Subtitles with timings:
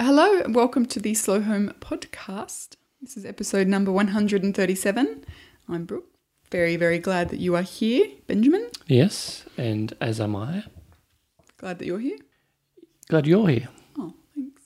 [0.00, 2.76] Hello, and welcome to the Slow Home podcast.
[3.00, 5.24] This is episode number 137.
[5.68, 6.06] I'm Brooke.
[6.50, 8.68] Very, very glad that you are here, Benjamin.
[8.86, 10.64] Yes, and as am I.
[11.56, 12.18] Glad that you're here.
[13.08, 13.68] Glad you're here.
[13.98, 14.62] Oh, thanks.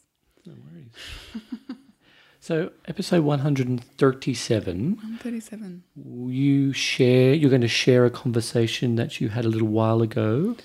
[0.46, 1.42] No worries.
[2.40, 5.82] so, episode 137, 137.
[6.28, 10.56] you share, you're going to share a conversation that you had a little while ago.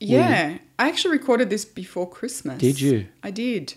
[0.00, 2.58] Yeah, I actually recorded this before Christmas.
[2.58, 3.08] Did you?
[3.22, 3.74] I did.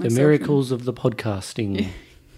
[0.00, 1.88] The miracles of the podcasting.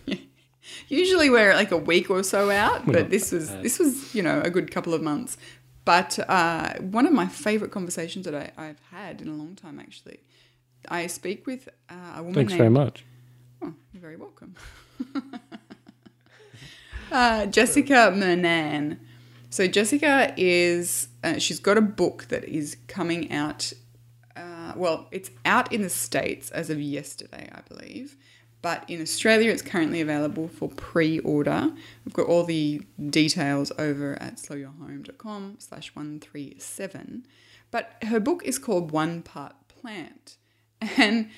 [0.88, 3.62] Usually we're like a week or so out, We're but this was bad.
[3.62, 5.36] this was you know a good couple of months.
[5.84, 9.80] But uh, one of my favorite conversations that I, I've had in a long time,
[9.80, 10.20] actually.
[10.88, 13.04] I speak with uh, a woman Thanks named very much.
[13.62, 14.54] Oh, you're very welcome.
[17.12, 18.98] uh, Jessica Murnane.
[19.50, 23.72] So Jessica is uh, she's got a book that is coming out.
[24.72, 28.16] Uh, well, it's out in the states as of yesterday, I believe.
[28.60, 31.72] But in Australia, it's currently available for pre-order.
[32.04, 37.26] We've got all the details over at slowyourhome.com slash 137.
[37.72, 40.36] But her book is called One Part Plant.
[40.96, 41.30] And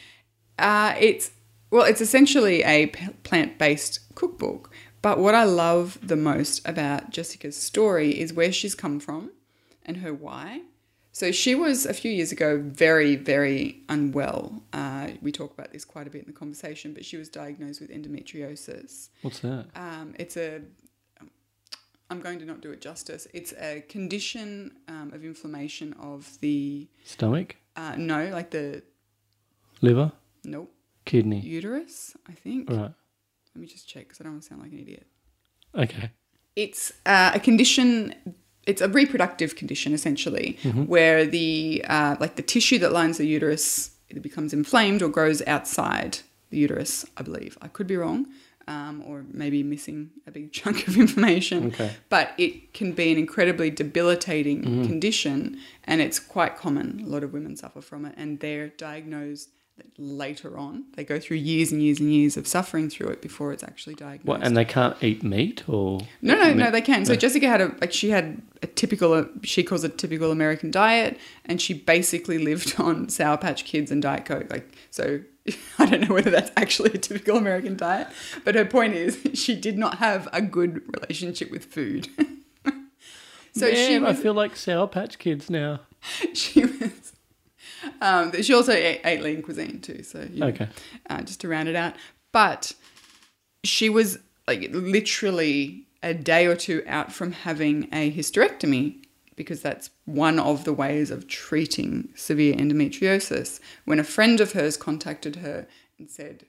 [0.58, 1.32] uh, it's
[1.70, 4.70] well, it's essentially a p- plant-based cookbook.
[5.02, 9.32] But what I love the most about Jessica's story is where she's come from
[9.84, 10.62] and her why.
[11.14, 14.64] So she was a few years ago very, very unwell.
[14.72, 17.80] Uh, we talk about this quite a bit in the conversation, but she was diagnosed
[17.80, 19.10] with endometriosis.
[19.22, 19.66] What's that?
[19.76, 20.62] Um, it's a,
[22.10, 23.28] I'm going to not do it justice.
[23.32, 27.54] It's a condition um, of inflammation of the, Stomach?
[27.76, 28.82] uh, no, like the,
[29.82, 30.10] Liver?
[30.42, 31.38] nope, Kidney?
[31.38, 32.68] uterus, I think.
[32.68, 32.90] Right.
[33.54, 35.06] Let me just check because I don't want to sound like an idiot.
[35.76, 36.10] Okay.
[36.56, 38.16] It's uh, a condition.
[38.66, 43.90] It's a reproductive condition essentially, where the uh, like the tissue that lines the uterus
[44.10, 46.18] either becomes inflamed or grows outside
[46.50, 47.04] the uterus.
[47.16, 48.26] I believe I could be wrong,
[48.66, 51.68] um, or maybe missing a big chunk of information.
[51.68, 51.90] Okay.
[52.08, 57.02] But it can be an incredibly debilitating condition, and it's quite common.
[57.04, 59.50] A lot of women suffer from it, and they're diagnosed
[59.98, 60.84] later on.
[60.96, 63.94] They go through years and years and years of suffering through it before it's actually
[63.94, 64.26] diagnosed.
[64.26, 66.00] What, and they can't eat meat or?
[66.22, 67.04] No, no, no, they can.
[67.04, 70.30] So Jessica had a like she had a typical uh, she calls it a typical
[70.30, 74.50] American diet, and she basically lived on Sour Patch Kids and Diet Coke.
[74.50, 75.20] Like so,
[75.78, 78.08] I don't know whether that's actually a typical American diet,
[78.44, 82.08] but her point is she did not have a good relationship with food.
[83.52, 85.80] so she Man, I feel like Sour Patch Kids now.
[86.34, 87.03] she was.
[88.00, 90.02] Um, she also ate, ate lean cuisine too.
[90.02, 90.68] So you know, Okay.
[91.10, 91.94] uh, just to round it out.
[92.32, 92.72] But
[93.62, 99.04] she was like literally a day or two out from having a hysterectomy
[99.36, 103.58] because that's one of the ways of treating severe endometriosis.
[103.84, 105.66] When a friend of hers contacted her
[105.98, 106.44] and said,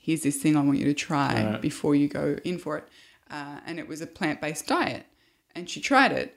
[0.00, 1.60] Here's this thing I want you to try Right.
[1.60, 2.84] before you go in for it.
[3.30, 5.06] Uh, and it was a plant based diet.
[5.54, 6.36] And she tried it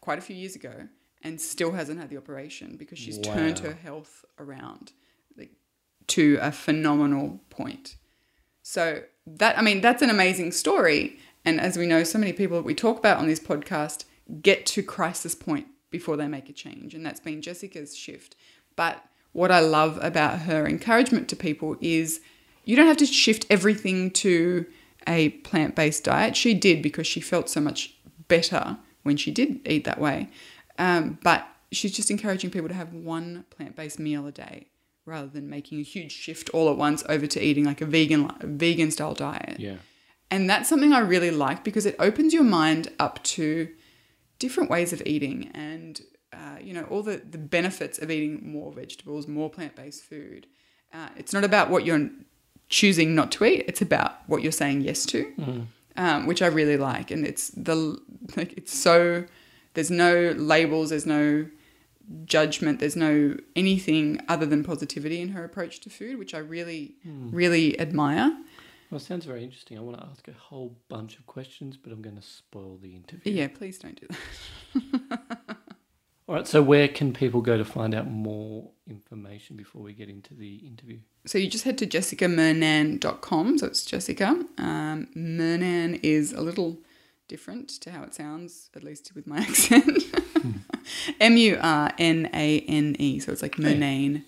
[0.00, 0.88] quite a few years ago
[1.22, 4.92] and still hasn't had the operation because she's turned her health around
[5.36, 5.50] like,
[6.08, 7.96] to a phenomenal point.
[8.62, 12.56] So that I mean that's an amazing story and as we know so many people
[12.56, 14.04] that we talk about on this podcast
[14.42, 18.36] get to crisis point before they make a change and that's been Jessica's shift.
[18.76, 22.20] But what I love about her encouragement to people is
[22.64, 24.66] you don't have to shift everything to
[25.06, 26.36] a plant-based diet.
[26.36, 27.94] She did because she felt so much
[28.28, 30.28] better when she did eat that way.
[30.78, 34.68] Um, but she's just encouraging people to have one plant-based meal a day
[35.04, 38.30] rather than making a huge shift all at once over to eating like a vegan
[38.40, 39.58] vegan style diet.
[39.58, 39.76] Yeah.
[40.30, 43.68] And that's something I really like because it opens your mind up to
[44.38, 46.00] different ways of eating and
[46.32, 50.46] uh, you know all the, the benefits of eating more vegetables, more plant-based food.
[50.92, 52.10] Uh, it's not about what you're
[52.68, 55.32] choosing not to eat; it's about what you're saying yes to,
[55.96, 57.10] um, which I really like.
[57.10, 57.98] And it's the
[58.36, 59.24] like it's so
[59.76, 61.46] there's no labels, there's no
[62.24, 66.96] judgment, there's no anything other than positivity in her approach to food, which I really
[67.04, 68.36] really admire.
[68.90, 69.76] Well, it sounds very interesting.
[69.78, 72.94] I want to ask a whole bunch of questions, but I'm going to spoil the
[72.94, 73.32] interview.
[73.32, 75.36] Yeah, please don't do that.
[76.28, 76.46] All right.
[76.46, 80.56] So, where can people go to find out more information before we get into the
[80.56, 80.98] interview?
[81.26, 83.58] So you just head to jessicamurnane.com.
[83.58, 84.26] So it's Jessica.
[84.58, 86.78] Um, Murnane is a little
[87.28, 90.02] different to how it sounds, at least with my accent.
[91.20, 93.18] M U R N A N E.
[93.20, 94.22] So it's like Murnane.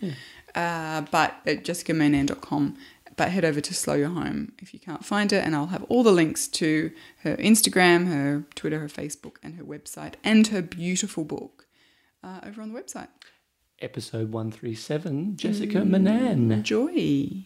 [0.54, 2.76] Uh, but at jessicamurnane.com.
[3.16, 5.82] But head over to Slow Your Home if you can't find it, and I'll have
[5.84, 6.92] all the links to
[7.24, 11.66] her Instagram, her Twitter, her Facebook, and her website, and her beautiful book
[12.22, 13.08] uh, over on the website.
[13.80, 16.62] episode 137, Jessica Murnane.
[16.62, 17.44] Joy.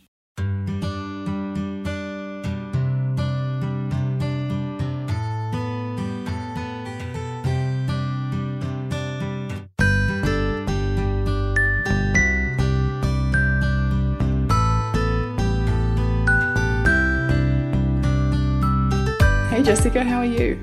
[19.62, 20.59] Hey Jessica, how are you?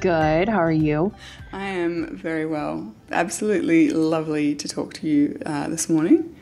[0.00, 0.50] Good.
[0.50, 1.14] How are you?
[1.50, 2.94] I am very well.
[3.10, 6.36] Absolutely lovely to talk to you uh, this morning.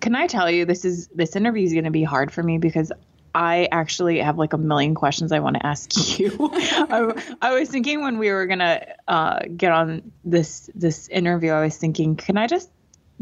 [0.00, 2.58] Can I tell you this is this interview is going to be hard for me
[2.58, 2.92] because
[3.34, 6.36] I actually have like a million questions I want to ask you.
[6.52, 11.62] I, I, was thinking when we were gonna uh, get on this this interview, I
[11.62, 12.68] was thinking, can I just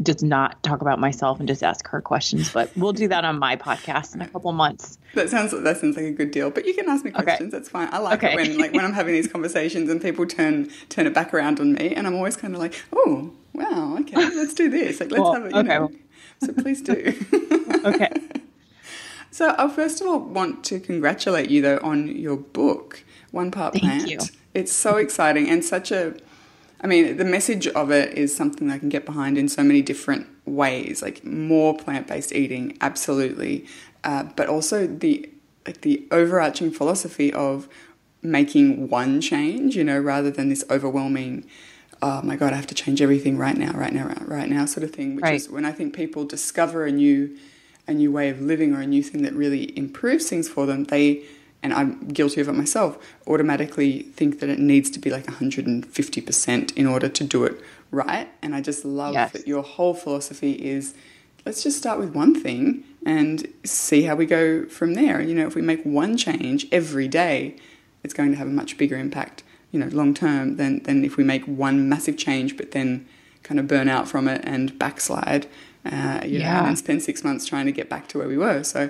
[0.03, 2.51] just not talk about myself and just ask her questions?
[2.51, 4.97] But we'll do that on my podcast in a couple months.
[5.15, 6.49] That sounds that sounds like a good deal.
[6.49, 7.53] But you can ask me questions.
[7.53, 7.57] Okay.
[7.57, 7.89] That's fine.
[7.91, 8.33] I like okay.
[8.33, 11.59] it when like when I'm having these conversations and people turn turn it back around
[11.59, 14.99] on me, and I'm always kind of like, oh wow, okay, let's do this.
[14.99, 15.53] Like let's well, have it.
[15.53, 15.79] You okay.
[15.79, 15.91] know.
[16.43, 17.13] So please do.
[17.85, 18.09] okay.
[19.31, 23.73] So I first of all want to congratulate you though on your book, One Part
[23.73, 24.09] Thank Plant.
[24.09, 24.19] You.
[24.53, 26.15] It's so exciting and such a
[26.81, 29.81] I mean, the message of it is something I can get behind in so many
[29.83, 33.65] different ways, like more plant-based eating, absolutely,
[34.03, 35.29] uh, but also the
[35.67, 37.69] like the overarching philosophy of
[38.23, 41.45] making one change, you know, rather than this overwhelming,
[42.01, 44.83] oh my god, I have to change everything right now, right now, right now, sort
[44.83, 45.15] of thing.
[45.15, 45.35] Which right.
[45.35, 47.37] is when I think people discover a new
[47.87, 50.85] a new way of living or a new thing that really improves things for them,
[50.85, 51.23] they,
[51.63, 52.97] and I'm guilty of it myself,
[53.27, 57.61] automatically think that it needs to be like 150% in order to do it
[57.91, 58.27] right.
[58.41, 59.31] And I just love yes.
[59.33, 60.95] that your whole philosophy is
[61.45, 65.21] let's just start with one thing and see how we go from there.
[65.21, 67.57] You know, if we make one change every day,
[68.03, 71.17] it's going to have a much bigger impact, you know, long term than, than if
[71.17, 73.07] we make one massive change but then
[73.43, 75.47] kind of burn out from it and backslide
[75.85, 76.61] uh, you yeah.
[76.61, 78.63] know, and spend six months trying to get back to where we were.
[78.63, 78.89] So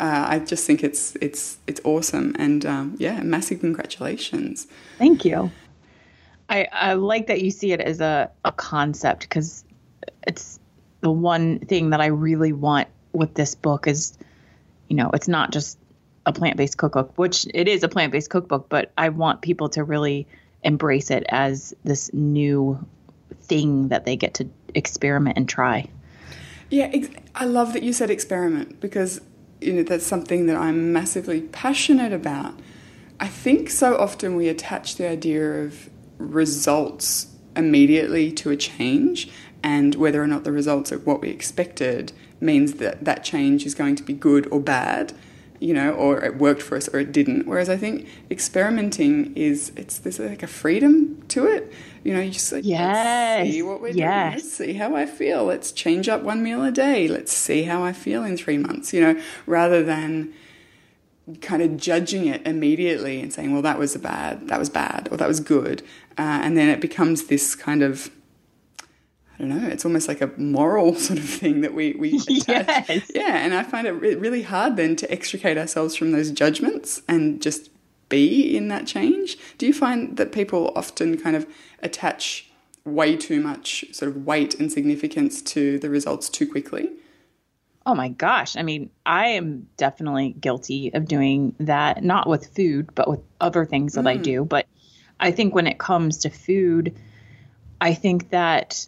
[0.00, 4.66] uh, I just think it's it's it's awesome, and um, yeah, massive congratulations.
[4.96, 5.50] Thank you.
[6.48, 9.62] I I like that you see it as a a concept because
[10.26, 10.58] it's
[11.02, 14.16] the one thing that I really want with this book is,
[14.88, 15.78] you know, it's not just
[16.24, 19.68] a plant based cookbook, which it is a plant based cookbook, but I want people
[19.70, 20.26] to really
[20.62, 22.86] embrace it as this new
[23.42, 25.90] thing that they get to experiment and try.
[26.70, 26.90] Yeah,
[27.34, 29.20] I love that you said experiment because
[29.60, 32.54] you know that's something that I'm massively passionate about.
[33.18, 39.30] I think so often we attach the idea of results immediately to a change
[39.62, 43.74] and whether or not the results are what we expected means that that change is
[43.74, 45.12] going to be good or bad
[45.60, 47.46] you know, or it worked for us or it didn't.
[47.46, 51.72] Whereas I think experimenting is it's there's like a freedom to it.
[52.04, 53.44] You know, you just like yes.
[53.44, 53.96] let's see what we're yes.
[53.96, 54.32] doing.
[54.32, 55.44] Let's see how I feel.
[55.44, 57.08] Let's change up one meal a day.
[57.08, 58.92] Let's see how I feel in three months.
[58.92, 60.32] You know, rather than
[61.42, 65.08] kind of judging it immediately and saying, well, that was a bad, that was bad,
[65.10, 65.82] or that was good,
[66.18, 68.10] uh, and then it becomes this kind of
[69.40, 72.88] I don't know, it's almost like a moral sort of thing that we, we attach.
[72.88, 73.10] Yes.
[73.14, 77.00] Yeah, and I find it re- really hard then to extricate ourselves from those judgments
[77.08, 77.69] and just
[78.10, 79.38] be in that change.
[79.56, 81.46] Do you find that people often kind of
[81.82, 82.50] attach
[82.84, 86.90] way too much sort of weight and significance to the results too quickly?
[87.86, 88.56] Oh my gosh.
[88.56, 93.64] I mean, I am definitely guilty of doing that, not with food, but with other
[93.64, 94.10] things that mm.
[94.10, 94.44] I do.
[94.44, 94.66] But
[95.18, 96.94] I think when it comes to food,
[97.80, 98.86] I think that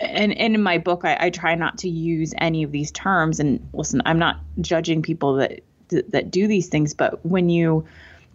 [0.00, 3.40] and, and in my book I, I try not to use any of these terms
[3.40, 7.86] and listen i'm not judging people that that do these things but when you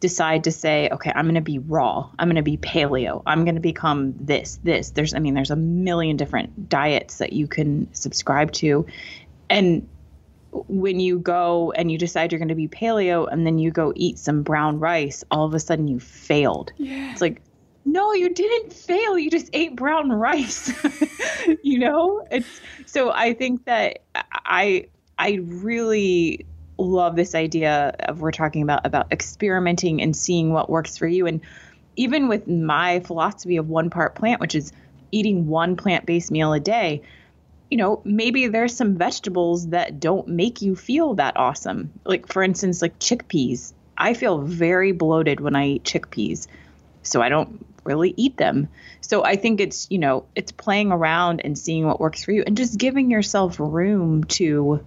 [0.02, 3.46] decide to say okay i'm going to be raw i'm going to be paleo i'm
[3.46, 7.48] going to become this this there's i mean there's a million different diets that you
[7.48, 8.86] can subscribe to
[9.50, 9.88] and
[10.52, 13.94] when you go and you decide you're going to be paleo and then you go
[13.96, 17.12] eat some brown rice all of a sudden you failed yeah.
[17.12, 17.42] it's like
[17.84, 19.18] no, you didn't fail.
[19.18, 20.72] You just ate brown rice.
[21.64, 22.26] you know?
[22.30, 24.86] It's so I think that I
[25.18, 26.46] I really
[26.78, 31.28] love this idea of we're talking about about experimenting and seeing what works for you.
[31.28, 31.42] And
[31.96, 34.72] even with my philosophy of one part plant which is
[35.12, 37.02] eating one plant-based meal a day
[37.70, 41.92] you know maybe there's some vegetables that don't make you feel that awesome.
[42.06, 43.74] Like for instance like chickpeas.
[43.98, 46.48] I feel very bloated when i eat chickpeas.
[47.04, 48.70] So i don't really eat them.
[49.02, 52.44] So I think it's, you know, it's playing around and seeing what works for you
[52.46, 54.86] and just giving yourself room to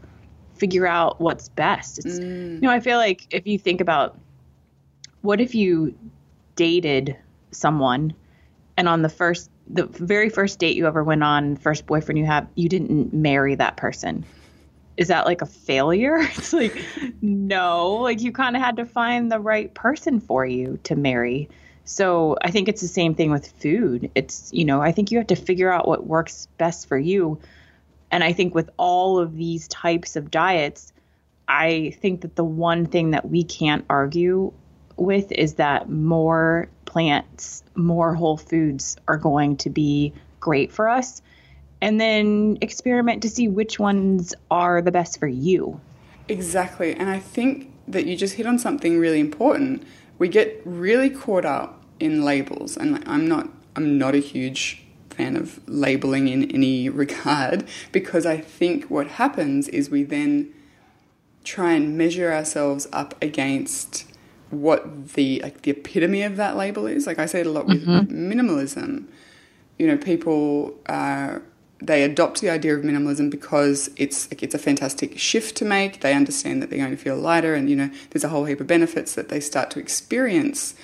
[0.54, 1.99] figure out what's best.
[1.99, 2.54] It's, mm.
[2.54, 4.18] you know, I feel like if you think about
[5.23, 5.94] what if you
[6.56, 7.16] dated
[7.50, 8.14] someone
[8.76, 12.26] and on the first the very first date you ever went on, first boyfriend you
[12.26, 14.25] have, you didn't marry that person.
[14.96, 16.18] Is that like a failure?
[16.37, 16.76] It's like
[17.23, 21.49] no, like you kind of had to find the right person for you to marry.
[21.84, 24.11] So I think it's the same thing with food.
[24.14, 27.38] It's, you know, I think you have to figure out what works best for you.
[28.14, 30.92] And I think with all of these types of diets,
[31.49, 34.52] I think that the one thing that we can't argue
[34.94, 41.23] with is that more plants, more whole foods are going to be great for us.
[41.80, 45.80] And then experiment to see which ones are the best for you.
[46.28, 46.94] Exactly.
[46.94, 49.83] And I think that you just hit on something really important.
[50.18, 54.83] We get really caught up in labels and I'm not I'm not a huge
[55.14, 60.52] fan of labeling in any regard because I think what happens is we then
[61.44, 64.06] try and measure ourselves up against
[64.50, 67.06] what the like the epitome of that label is.
[67.06, 68.33] Like I say it a lot with mm-hmm.
[68.33, 69.04] minimalism.
[69.78, 71.40] You know, people uh,
[71.83, 76.00] they adopt the idea of minimalism because it's like it's a fantastic shift to make.
[76.00, 78.61] They understand that they're going to feel lighter, and you know, there's a whole heap
[78.61, 80.75] of benefits that they start to experience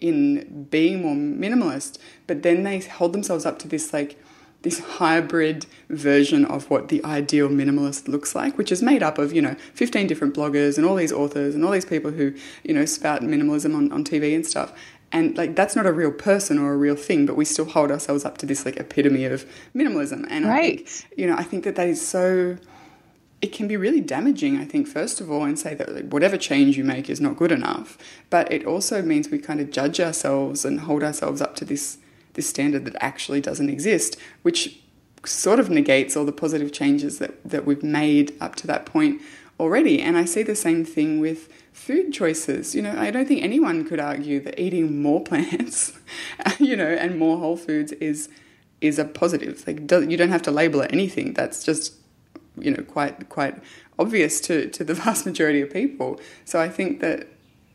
[0.00, 1.98] in being more minimalist.
[2.26, 4.18] But then they hold themselves up to this like
[4.62, 9.32] this hybrid version of what the ideal minimalist looks like, which is made up of,
[9.32, 12.74] you know, 15 different bloggers and all these authors and all these people who, you
[12.74, 14.72] know, spout minimalism on, on TV and stuff.
[15.12, 17.90] And like that's not a real person or a real thing, but we still hold
[17.90, 20.26] ourselves up to this like epitome of minimalism.
[20.30, 20.80] And right.
[20.80, 22.58] I think, you know, I think that that is so
[23.42, 26.76] it can be really damaging, I think, first of all, and say that whatever change
[26.76, 27.96] you make is not good enough.
[28.28, 31.98] But it also means we kind of judge ourselves and hold ourselves up to this
[32.34, 34.80] this standard that actually doesn't exist, which
[35.24, 39.20] sort of negates all the positive changes that, that we've made up to that point
[39.58, 40.00] already.
[40.00, 42.74] And I see the same thing with food choices.
[42.74, 45.92] You know, I don't think anyone could argue that eating more plants,
[46.58, 48.28] you know, and more whole foods is
[48.80, 49.62] is a positive.
[49.66, 51.34] Like, you don't have to label it anything.
[51.34, 51.92] That's just,
[52.58, 53.56] you know, quite quite
[53.98, 56.20] obvious to to the vast majority of people.
[56.44, 57.28] So I think that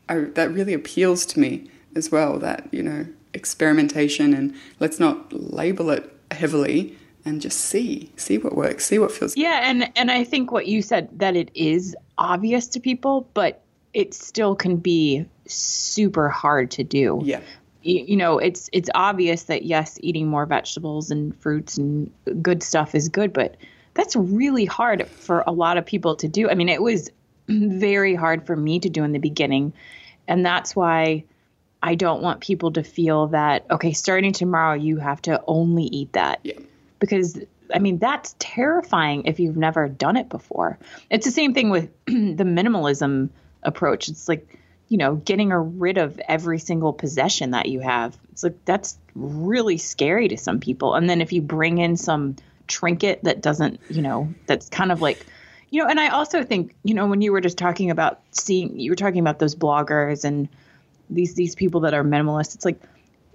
[0.08, 2.38] I, that really appeals to me as well.
[2.38, 3.06] That you know,
[3.36, 9.12] experimentation and let's not label it heavily and just see see what works see what
[9.12, 13.28] feels yeah and and i think what you said that it is obvious to people
[13.34, 17.40] but it still can be super hard to do yeah
[17.82, 22.10] you, you know it's it's obvious that yes eating more vegetables and fruits and
[22.42, 23.56] good stuff is good but
[23.96, 27.10] that's really hard for a lot of people to do i mean it was
[27.48, 29.72] very hard for me to do in the beginning
[30.28, 31.24] and that's why
[31.82, 36.14] I don't want people to feel that, okay, starting tomorrow, you have to only eat
[36.14, 36.40] that.
[36.42, 36.58] Yeah.
[36.98, 37.38] Because,
[37.72, 40.78] I mean, that's terrifying if you've never done it before.
[41.10, 43.28] It's the same thing with the minimalism
[43.62, 44.08] approach.
[44.08, 48.16] It's like, you know, getting rid of every single possession that you have.
[48.32, 50.94] It's like, that's really scary to some people.
[50.94, 52.34] And then if you bring in some
[52.66, 55.24] trinket that doesn't, you know, that's kind of like,
[55.70, 58.78] you know, and I also think, you know, when you were just talking about seeing,
[58.78, 60.48] you were talking about those bloggers and,
[61.10, 62.80] these these people that are minimalist it's like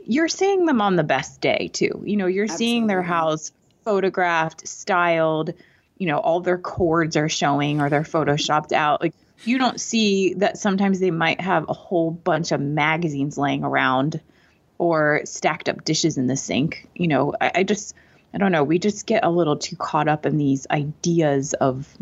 [0.04, 2.02] you're seeing them on the best day too.
[2.06, 2.66] You know you're Absolutely.
[2.66, 3.52] seeing their house
[3.84, 5.54] photographed styled
[5.98, 9.02] you know all their cords are showing or they're photoshopped out.
[9.02, 9.14] Like
[9.46, 14.20] you don't see that sometimes they might have a whole bunch of magazines laying around
[14.78, 16.88] or stacked up dishes in the sink.
[16.96, 17.96] You know I, I just
[18.34, 21.98] i don't know we just get a little too caught up in these ideas of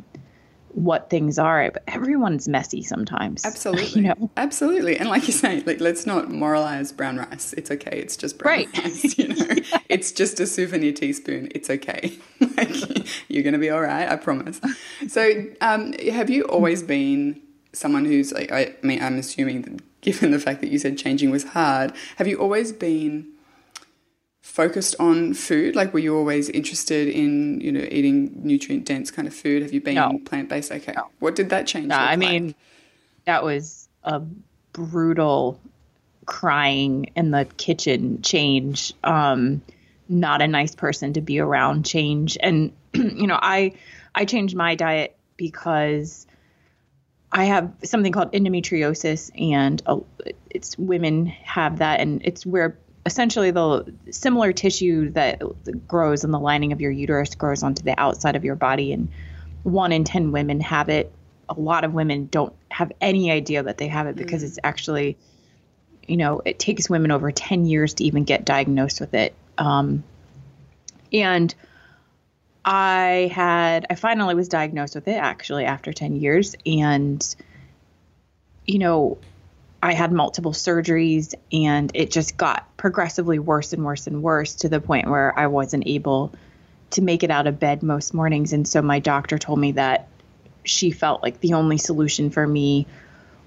[0.73, 4.01] what things are but everyone's messy sometimes absolutely.
[4.01, 4.29] you know?
[4.37, 4.97] Absolutely.
[4.97, 7.53] And like you say like let's not moralize brown rice.
[7.53, 7.99] It's okay.
[7.99, 8.77] It's just brown right.
[8.77, 9.55] rice you know?
[9.89, 11.49] It's just a souvenir teaspoon.
[11.55, 12.17] It's okay.
[12.39, 14.61] Like you're gonna be all right i promise.
[15.07, 17.41] So um, have you always been
[17.73, 21.29] someone who's like i mean i'm assuming that given the fact that you said changing
[21.29, 23.27] was hard have you always been
[24.41, 25.75] focused on food?
[25.75, 29.61] Like, were you always interested in, you know, eating nutrient dense kind of food?
[29.61, 30.19] Have you been no.
[30.25, 30.71] plant based?
[30.71, 30.93] Okay.
[30.95, 31.09] No.
[31.19, 31.87] What did that change?
[31.87, 32.19] No, I like?
[32.19, 32.55] mean,
[33.25, 34.21] that was a
[34.73, 35.59] brutal
[36.25, 38.93] crying in the kitchen change.
[39.03, 39.61] Um,
[40.07, 42.37] not a nice person to be around change.
[42.41, 43.73] And, you know, I,
[44.15, 46.25] I changed my diet because
[47.31, 49.81] I have something called endometriosis, and
[50.49, 52.77] it's women have that, and it's where
[53.09, 55.41] essentially the similar tissue that
[55.87, 59.09] grows in the lining of your uterus grows onto the outside of your body and
[59.63, 61.11] one in 10 women have it.
[61.49, 64.45] A lot of women don't have any idea that they have it because mm.
[64.45, 65.17] it's actually
[66.07, 69.33] you know it takes women over 10 years to even get diagnosed with it.
[69.57, 70.03] Um,
[71.11, 71.55] and
[72.63, 76.55] i had i finally was diagnosed with it actually after 10 years.
[76.63, 77.35] And
[78.67, 79.17] you know
[79.81, 84.69] I had multiple surgeries and it just got progressively worse and worse and worse to
[84.69, 86.33] the point where I wasn't able
[86.91, 88.51] to make it out of bed most mornings.
[88.51, 90.07] And so my doctor told me that
[90.63, 92.87] she felt like the only solution for me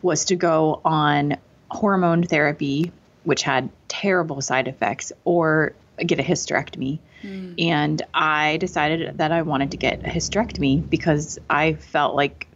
[0.00, 1.36] was to go on
[1.70, 2.92] hormone therapy,
[3.24, 6.98] which had terrible side effects, or get a hysterectomy.
[7.22, 7.62] Mm.
[7.62, 12.48] And I decided that I wanted to get a hysterectomy because I felt like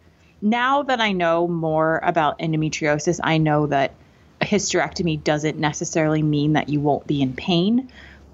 [0.46, 3.94] now that I know more about endometriosis, I know that
[4.40, 7.90] a hysterectomy doesn't necessarily mean that you won't be in pain,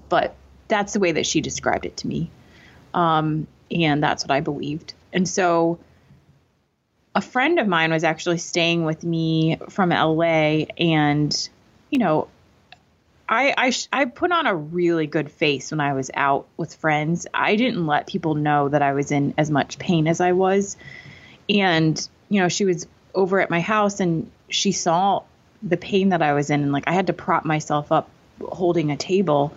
[0.09, 0.35] but
[0.67, 2.29] that's the way that she described it to me.
[2.93, 4.93] Um, and that's what I believed.
[5.11, 5.79] And so
[7.15, 11.49] a friend of mine was actually staying with me from LA, and,
[11.89, 12.27] you know,
[13.27, 17.25] I, I, I put on a really good face when I was out with friends.
[17.33, 20.77] I didn't let people know that I was in as much pain as I was.
[21.49, 25.23] And, you know, she was over at my house and she saw
[25.61, 26.61] the pain that I was in.
[26.61, 28.09] And like I had to prop myself up
[28.41, 29.53] holding a table.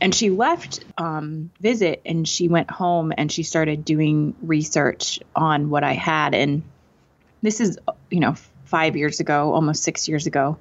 [0.00, 5.70] And she left um, visit and she went home and she started doing research on
[5.70, 6.34] what I had.
[6.34, 6.62] And
[7.42, 7.78] this is,
[8.10, 8.34] you know,
[8.64, 10.56] five years ago, almost six years ago.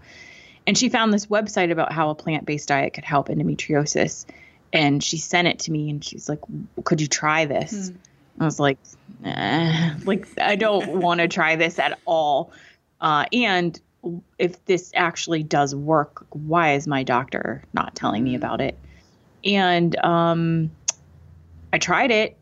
[0.67, 4.25] And she found this website about how a plant based diet could help endometriosis.
[4.71, 6.39] And she sent it to me and she's like,
[6.83, 7.89] Could you try this?
[7.89, 7.95] Mm.
[8.39, 8.77] I was like,
[9.23, 12.51] eh, like I don't want to try this at all.
[13.01, 13.79] Uh, and
[14.37, 18.77] if this actually does work, why is my doctor not telling me about it?
[19.43, 20.71] And um,
[21.71, 22.37] I tried it,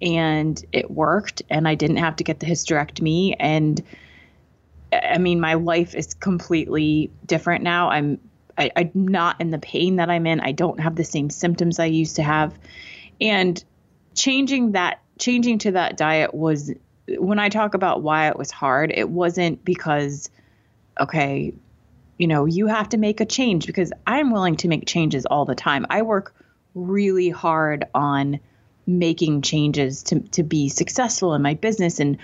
[0.00, 3.36] and it worked, and I didn't have to get the hysterectomy.
[3.38, 3.82] And
[4.92, 7.90] I mean, my life is completely different now.
[7.90, 8.18] I'm
[8.58, 10.40] I, I'm not in the pain that I'm in.
[10.40, 12.58] I don't have the same symptoms I used to have,
[13.20, 13.62] and
[14.14, 16.72] changing that changing to that diet was
[17.08, 20.30] when I talk about why it was hard, it wasn't because,
[21.00, 21.54] okay,
[22.18, 25.44] you know, you have to make a change because I'm willing to make changes all
[25.44, 25.86] the time.
[25.90, 26.34] I work
[26.74, 28.40] really hard on
[28.86, 32.00] making changes to, to be successful in my business.
[32.00, 32.18] And,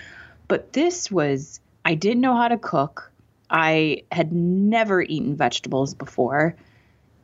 [0.47, 3.11] but this was, I didn't know how to cook.
[3.49, 6.55] I had never eaten vegetables before.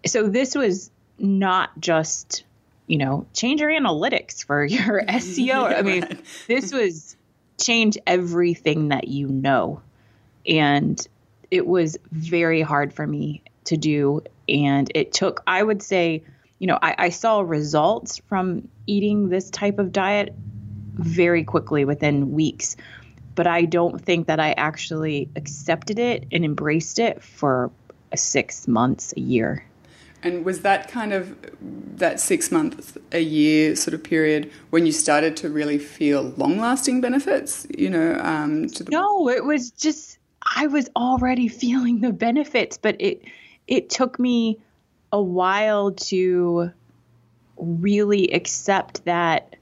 [0.06, 2.44] So this was not just
[2.90, 5.78] you know, change your analytics for your SEO.
[5.78, 7.16] I mean, this was
[7.60, 9.82] change everything that you know.
[10.46, 11.00] And
[11.52, 14.24] it was very hard for me to do.
[14.50, 16.24] And it took, I would say,
[16.58, 20.34] you know, I, I saw results from eating this type of diet
[20.96, 22.76] very quickly within weeks.
[23.36, 27.70] But I don't think that I actually accepted it and embraced it for
[28.16, 29.64] six months, a year.
[30.22, 31.36] And was that kind of
[31.98, 36.60] that six months, a year sort of period when you started to really feel long
[36.60, 37.66] lasting benefits?
[37.78, 40.18] You know, um, the- no, it was just
[40.56, 43.24] I was already feeling the benefits, but it
[43.68, 44.60] it took me
[45.12, 46.72] a while to
[47.58, 49.56] really accept that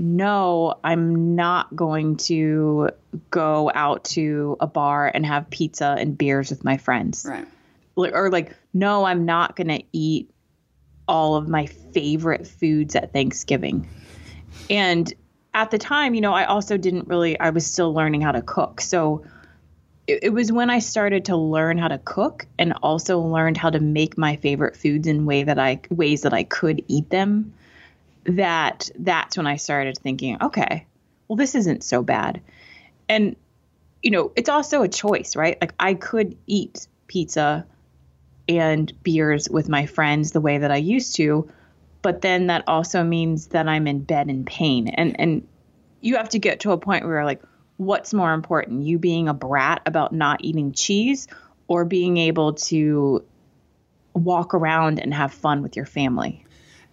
[0.00, 2.90] no, I'm not going to
[3.32, 7.26] go out to a bar and have pizza and beers with my friends.
[7.28, 7.48] Right
[8.06, 10.30] or like, no, I'm not going to eat
[11.06, 13.88] all of my favorite foods at Thanksgiving.
[14.70, 15.12] And
[15.54, 18.42] at the time, you know, I also didn't really, I was still learning how to
[18.42, 18.80] cook.
[18.80, 19.24] So
[20.06, 23.70] it, it, was when I started to learn how to cook and also learned how
[23.70, 27.54] to make my favorite foods in way that I, ways that I could eat them
[28.24, 30.86] that that's when I started thinking, okay,
[31.26, 32.42] well, this isn't so bad.
[33.08, 33.36] And,
[34.02, 35.56] you know, it's also a choice, right?
[35.60, 37.66] Like I could eat pizza
[38.48, 41.50] and beers with my friends the way that I used to.
[42.02, 44.88] But then that also means that I'm in bed in pain.
[44.88, 45.46] And and
[46.00, 47.42] you have to get to a point where like,
[47.76, 48.84] what's more important?
[48.84, 51.28] You being a brat about not eating cheese
[51.66, 53.24] or being able to
[54.14, 56.44] walk around and have fun with your family?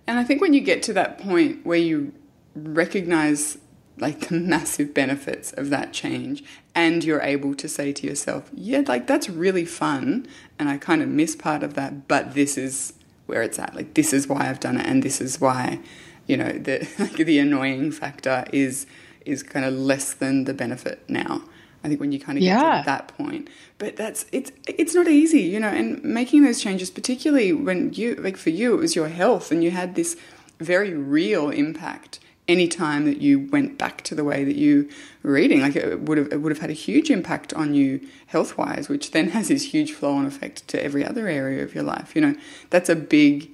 [0.08, 2.14] And I think when you get to that point where you
[2.56, 3.58] recognize
[3.98, 8.82] like the massive benefits of that change and you're able to say to yourself yeah
[8.88, 10.28] like that's really fun
[10.60, 12.94] and i kind of miss part of that but this is
[13.26, 15.80] where it's at like this is why i've done it and this is why
[16.28, 18.86] you know the like the annoying factor is
[19.26, 21.42] is kind of less than the benefit now
[21.84, 22.80] i think when you kind of get yeah.
[22.80, 26.90] to that point but that's it's it's not easy you know and making those changes
[26.90, 30.16] particularly when you like for you it was your health and you had this
[30.60, 34.90] very real impact any time that you went back to the way that you
[35.24, 35.62] were eating.
[35.62, 38.88] Like it would have, it would have had a huge impact on you health wise,
[38.88, 42.16] which then has this huge flow on effect to every other area of your life.
[42.16, 42.36] You know,
[42.70, 43.50] that's a big,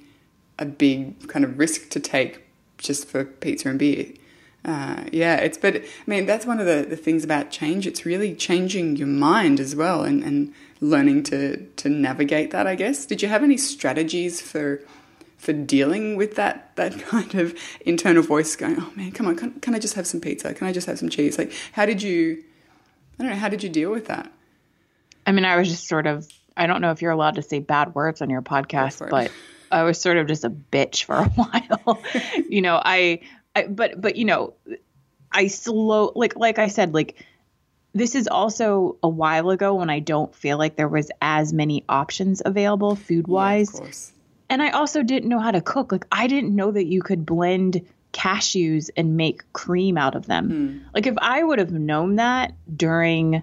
[0.58, 2.44] a big kind of risk to take
[2.78, 4.06] just for pizza and beer.
[4.64, 7.84] Uh, yeah, it's but I mean that's one of the, the things about change.
[7.86, 12.68] It's really changing your mind as well, and, and learning to to navigate that.
[12.68, 13.04] I guess.
[13.04, 14.80] Did you have any strategies for
[15.42, 19.50] for dealing with that that kind of internal voice going, "Oh man, come on, can,
[19.60, 20.54] can I just have some pizza?
[20.54, 22.44] Can I just have some cheese?" Like, how did you?
[23.18, 23.38] I don't know.
[23.38, 24.32] How did you deal with that?
[25.26, 26.28] I mean, I was just sort of.
[26.56, 29.32] I don't know if you're allowed to say bad words on your podcast, but
[29.72, 32.00] I was sort of just a bitch for a while.
[32.48, 33.20] you know, I
[33.56, 34.54] I, but but you know,
[35.32, 37.26] I slow like like I said like
[37.94, 41.84] this is also a while ago when I don't feel like there was as many
[41.88, 43.72] options available food wise.
[43.74, 43.88] Yeah,
[44.52, 45.92] and I also didn't know how to cook.
[45.92, 47.80] Like I didn't know that you could blend
[48.12, 50.50] cashews and make cream out of them.
[50.50, 50.94] Mm.
[50.94, 53.42] Like if I would have known that during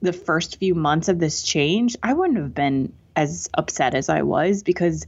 [0.00, 4.22] the first few months of this change, I wouldn't have been as upset as I
[4.22, 5.06] was because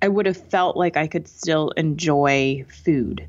[0.00, 3.26] I would have felt like I could still enjoy food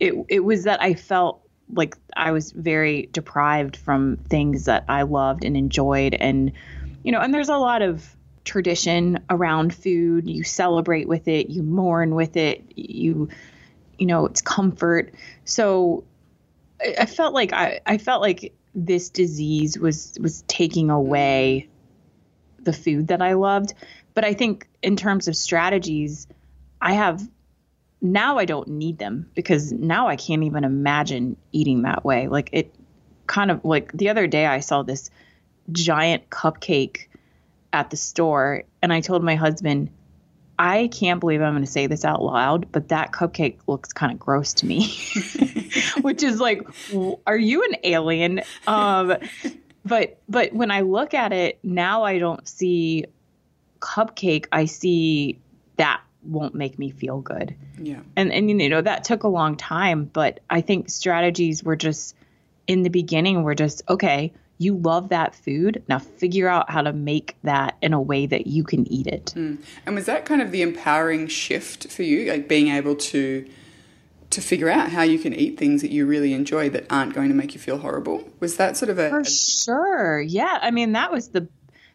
[0.00, 1.40] it it was that I felt
[1.72, 6.52] like I was very deprived from things that I loved and enjoyed and
[7.02, 8.16] you know and there's a lot of
[8.48, 10.26] tradition around food.
[10.28, 13.28] You celebrate with it you mourn with it you
[13.98, 15.12] you know it's comfort.
[15.44, 16.04] So
[16.80, 21.68] I, I felt like I, I felt like this disease was was taking away
[22.60, 23.74] the food that I loved.
[24.14, 26.26] But I think in terms of strategies
[26.80, 27.28] I have
[28.00, 32.28] now I don't need them because now I can't even imagine eating that way.
[32.28, 32.74] Like it
[33.26, 35.10] kind of like the other day I saw this
[35.70, 37.08] giant cupcake
[37.72, 39.90] at the store and I told my husband,
[40.58, 44.12] I can't believe I'm going to say this out loud, but that cupcake looks kind
[44.12, 44.92] of gross to me.
[46.00, 46.66] Which is like,
[47.26, 48.40] are you an alien?
[48.66, 49.16] Um,
[49.84, 53.04] but but when I look at it now, I don't see
[53.80, 54.46] cupcake.
[54.50, 55.38] I see
[55.76, 57.54] that won't make me feel good.
[57.80, 58.00] Yeah.
[58.16, 62.16] And and you know that took a long time, but I think strategies were just
[62.66, 65.82] in the beginning were just okay, you love that food.
[65.88, 69.32] Now figure out how to make that in a way that you can eat it.
[69.36, 69.62] Mm.
[69.86, 73.48] And was that kind of the empowering shift for you, like being able to
[74.30, 77.28] to figure out how you can eat things that you really enjoy that aren't going
[77.30, 78.28] to make you feel horrible?
[78.40, 80.20] Was that sort of a For sure.
[80.20, 80.58] Yeah.
[80.60, 81.48] I mean, that was the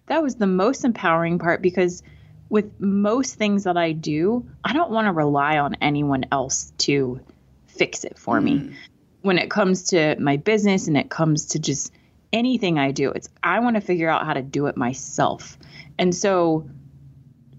[0.08, 2.02] that was the most empowering part because
[2.49, 7.19] with most things that I do, I don't want to rely on anyone else to
[7.67, 8.43] fix it for mm.
[8.43, 8.76] me.
[9.21, 11.93] When it comes to my business and it comes to just
[12.34, 15.58] anything I do, it's I want to figure out how to do it myself.
[15.98, 16.67] And so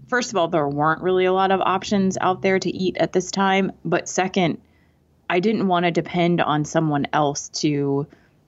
[0.07, 3.13] first of all, there weren't really a lot of options out there to eat at
[3.13, 4.61] this time, but second,
[5.27, 8.07] I didn't want to depend on someone else to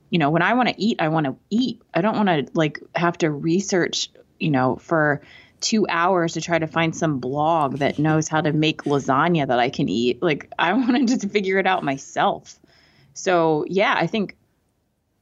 [0.10, 1.82] you know, when I want to eat, I want to eat.
[1.94, 4.10] I don't want to like have to research,
[4.40, 5.22] you know, for
[5.60, 9.60] two hours to try to find some blog that knows how to make lasagna that
[9.60, 10.22] I can eat.
[10.22, 12.58] Like I wanted to figure it out myself.
[13.14, 14.38] So yeah, I think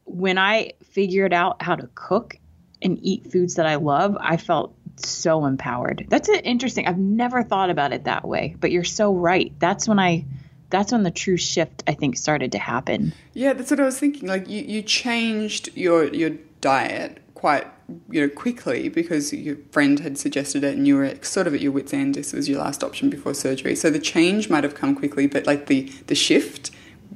[0.06, 2.38] when I figured out how to cook
[2.82, 6.06] and eat foods that I love, I felt so empowered.
[6.10, 6.88] That's interesting.
[6.88, 9.52] I've never thought about it that way, but you're so right.
[9.60, 10.26] That's when I
[10.70, 13.14] that's when the true shift I think started to happen.
[13.34, 14.28] Yeah, that's what I was thinking.
[14.28, 17.68] Like you, you changed your your diet quite
[18.10, 21.62] you know quickly because your friend had suggested it and you were sort of at
[21.62, 24.74] your wits end this was your last option before surgery so the change might have
[24.74, 26.72] come quickly but like the the shift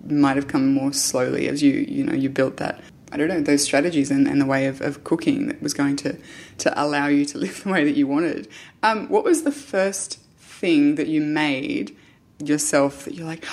[0.07, 2.81] might have come more slowly as you you know you built that
[3.11, 5.95] I don't know those strategies and, and the way of, of cooking that was going
[5.97, 6.17] to
[6.59, 8.47] to allow you to live the way that you wanted
[8.83, 11.95] um, what was the first thing that you made
[12.43, 13.45] yourself that you're like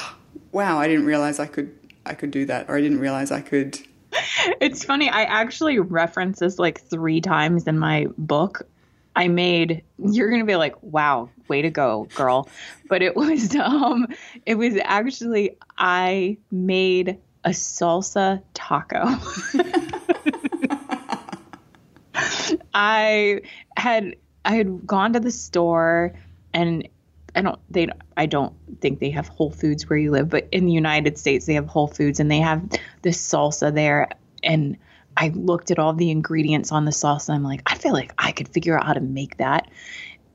[0.52, 3.40] wow I didn't realize I could I could do that or I didn't realize I
[3.40, 3.80] could
[4.60, 5.08] it's funny.
[5.08, 8.62] I actually reference this like three times in my book.
[9.16, 12.48] I made you're gonna be like, wow, way to go, girl.
[12.88, 14.06] But it was um
[14.44, 19.04] it was actually I made a salsa taco.
[22.74, 23.40] I
[23.76, 26.12] had I had gone to the store
[26.52, 26.86] and
[27.34, 30.66] I don't they I don't think they have Whole Foods where you live, but in
[30.66, 32.68] the United States they have Whole Foods and they have
[33.00, 34.08] this salsa there
[34.42, 34.76] and
[35.16, 38.12] I looked at all the ingredients on the sauce and I'm like, I feel like
[38.18, 39.70] I could figure out how to make that.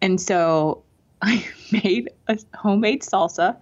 [0.02, 0.84] And so
[1.22, 3.56] I made a homemade salsa.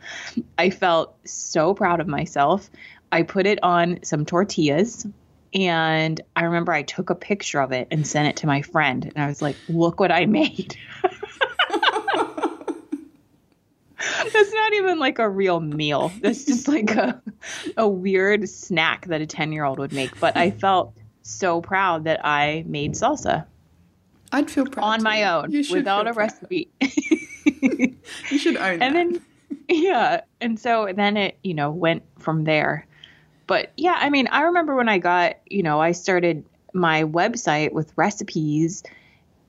[0.58, 2.70] I felt so proud of myself.
[3.12, 5.06] I put it on some tortillas
[5.54, 9.04] and I remember I took a picture of it and sent it to my friend
[9.04, 10.78] and I was like, "Look what I made."
[14.32, 16.12] That's not even like a real meal.
[16.22, 17.22] That's just like a
[17.78, 20.94] a weird snack that a 10-year-old would make, but I felt
[21.30, 23.46] so proud that I made salsa.
[24.32, 26.70] I'd feel proud on my own without a recipe.
[26.82, 28.94] you should own and that.
[28.94, 29.22] then
[29.70, 30.22] yeah.
[30.42, 32.86] And so then it, you know, went from there.
[33.48, 37.72] But yeah, I mean, I remember when I got, you know, I started my website
[37.72, 38.84] with recipes.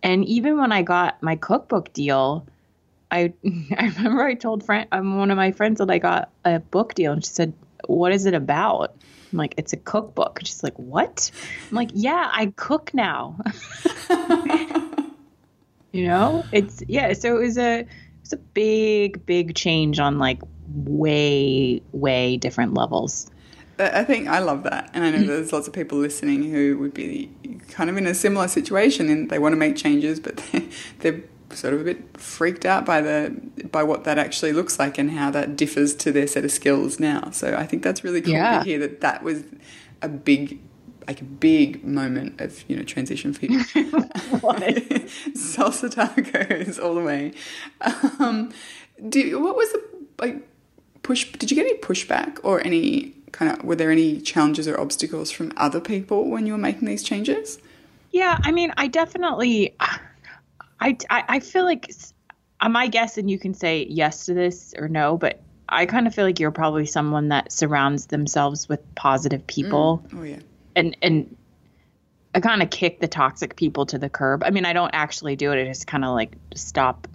[0.02, 2.46] And even when I got my cookbook deal,
[3.10, 3.32] I
[3.76, 6.94] I remember I told friend um, one of my friends that I got a book
[6.94, 7.52] deal, and she said,
[7.86, 8.94] "What is it about?"
[9.32, 11.30] I'm like, "It's a cookbook." And she's like, "What?"
[11.70, 13.38] I'm like, "Yeah, I cook now."
[15.92, 17.12] you know, it's yeah.
[17.12, 17.86] So it was a
[18.22, 23.30] it's a big big change on like way way different levels.
[23.80, 24.90] I think I love that.
[24.92, 25.26] And I know mm.
[25.26, 27.30] there's lots of people listening who would be
[27.70, 30.62] kind of in a similar situation and they want to make changes, but they're,
[30.98, 33.34] they're sort of a bit freaked out by the
[33.70, 37.00] by what that actually looks like and how that differs to their set of skills
[37.00, 37.30] now.
[37.30, 38.58] So I think that's really cool Yeah.
[38.58, 39.42] to hear that that was
[40.02, 40.60] a big
[41.08, 43.58] like a big moment of you know transition for you.
[45.34, 47.32] Salsa tacos all the way.
[48.18, 48.52] Um,
[49.08, 49.82] do what was the
[50.18, 50.46] like
[51.02, 51.30] push?
[51.32, 55.30] Did you get any pushback or any kind of were there any challenges or obstacles
[55.30, 57.58] from other people when you were making these changes?
[58.12, 59.72] Yeah, I mean, I definitely,
[60.80, 61.92] I, I, I feel like
[62.68, 66.14] my guess, and you can say yes to this or no, but I kind of
[66.14, 70.38] feel like you're probably someone that surrounds themselves with positive people, Oh yeah.
[70.74, 71.36] and and
[72.34, 74.42] I kind of kick the toxic people to the curb.
[74.44, 77.06] I mean, I don't actually do it; I just kind of like stop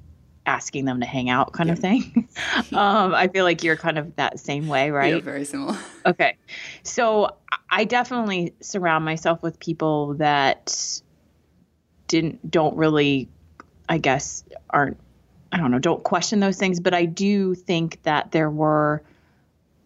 [0.45, 2.29] asking them to hang out, kind of thing.
[2.73, 5.15] um, I feel like you're kind of that same way, right?
[5.15, 5.77] Yeah, very similar.
[6.05, 6.37] Okay.
[6.83, 7.35] So
[7.71, 11.01] I definitely surround myself with people that
[12.07, 13.27] didn't don't really
[13.87, 14.97] I guess aren't
[15.51, 19.01] I don't know, don't question those things, but I do think that there were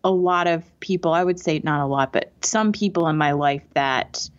[0.04, 3.34] a lot of people, I would say not a lot, but some people in my
[3.34, 4.30] life that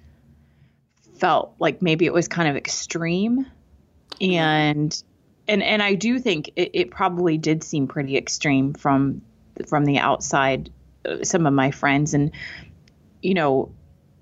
[1.19, 3.47] felt like maybe it was kind of extreme.
[4.21, 5.03] And
[5.47, 9.23] and and I do think it, it probably did seem pretty extreme from
[9.67, 10.71] from the outside
[11.05, 12.15] uh, some of my friends.
[12.15, 12.33] And
[13.23, 13.71] you know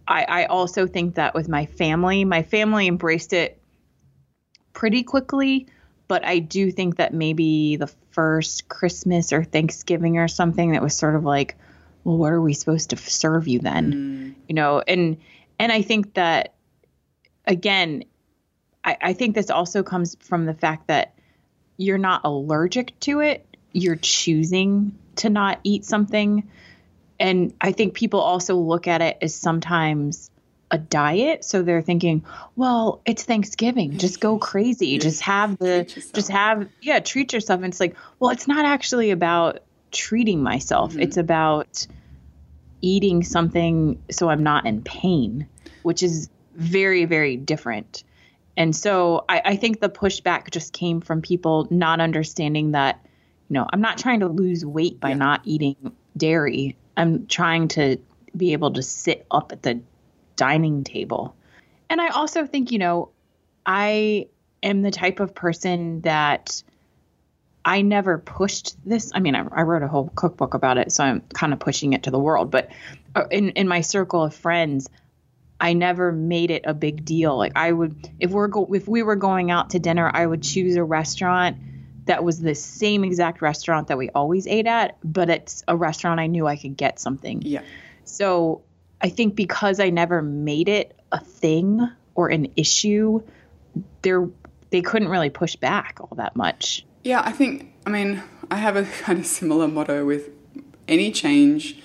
[0.07, 3.61] I, I also think that with my family my family embraced it
[4.79, 5.67] pretty quickly
[6.07, 10.95] but i do think that maybe the first christmas or thanksgiving or something that was
[10.95, 11.57] sort of like
[12.05, 13.93] well what are we supposed to serve you then?
[13.93, 14.35] Mm.
[14.47, 15.17] You know and
[15.59, 16.55] and i think that
[17.45, 18.05] again
[18.85, 21.15] I, I think this also comes from the fact that
[21.77, 23.45] you're not allergic to it.
[23.73, 26.49] You're choosing to not eat something.
[27.19, 30.31] And I think people also look at it as sometimes
[30.71, 31.45] a diet.
[31.45, 32.25] So they're thinking,
[32.57, 33.99] well, it's Thanksgiving.
[33.99, 34.99] Just go crazy.
[34.99, 37.59] Just have the, just have, yeah, treat yourself.
[37.59, 40.93] And it's like, well, it's not actually about treating myself.
[40.93, 41.01] Mm-hmm.
[41.01, 41.87] It's about
[42.81, 45.49] eating something so I'm not in pain,
[45.83, 48.05] which is very, very different.
[48.57, 53.01] And so I, I think the pushback just came from people not understanding that,
[53.49, 55.77] you know, I'm not trying to lose weight by not eating
[56.17, 56.77] dairy.
[56.97, 57.99] I'm trying to
[58.37, 59.81] be able to sit up at the
[60.39, 61.37] dining table.
[61.91, 63.11] And I also think, you know,
[63.67, 64.29] I
[64.63, 66.63] am the type of person that
[67.65, 69.13] I never pushed this.
[69.15, 71.93] I mean, I, I wrote a whole cookbook about it, so I'm kind of pushing
[71.93, 72.51] it to the world.
[72.51, 72.71] But
[73.15, 74.89] uh, in in my circle of friends,
[75.61, 77.37] I never made it a big deal.
[77.37, 80.43] Like I would, if we're go, if we were going out to dinner, I would
[80.43, 81.59] choose a restaurant
[82.07, 86.21] that was the same exact restaurant that we always ate at, but it's a restaurant
[86.21, 87.43] I knew I could get something.
[87.43, 87.63] Yeah.
[88.05, 88.63] So
[89.01, 93.23] I think because I never made it a thing or an issue,
[94.03, 94.29] there
[94.71, 96.85] they couldn't really push back all that much.
[97.03, 100.31] Yeah, I think, I mean, I have a kind of similar motto with
[100.87, 101.81] any change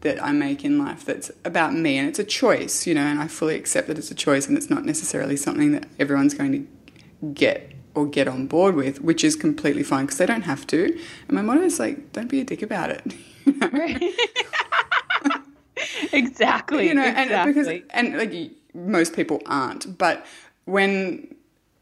[0.00, 3.18] that I make in life that's about me and it's a choice, you know, and
[3.18, 6.52] I fully accept that it's a choice and it's not necessarily something that everyone's going
[6.52, 10.66] to get or get on board with, which is completely fine because they don't have
[10.66, 10.84] to.
[11.28, 13.14] And my motto is like, don't be a dick about it.
[16.12, 16.88] exactly.
[16.88, 17.34] you know, exactly.
[17.34, 20.24] and because and like most people aren't, but
[20.64, 21.34] when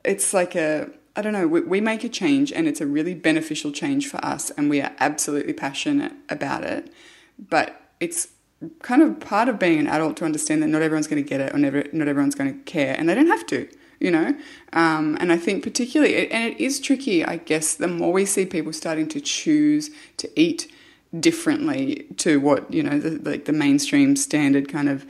[0.05, 3.15] it's like a I don't know, we, we make a change and it's a really
[3.15, 6.93] beneficial change for us, and we are absolutely passionate about it,
[7.39, 8.29] but it's
[8.81, 11.41] kind of part of being an adult to understand that not everyone's going to get
[11.41, 13.69] it or never, not everyone's going to care, and they don't have to.
[14.01, 14.35] You know,
[14.73, 17.25] um, and I think particularly, and it is tricky.
[17.25, 20.72] I guess the more we see people starting to choose to eat
[21.19, 25.07] differently to what you know the, like the mainstream standard kind of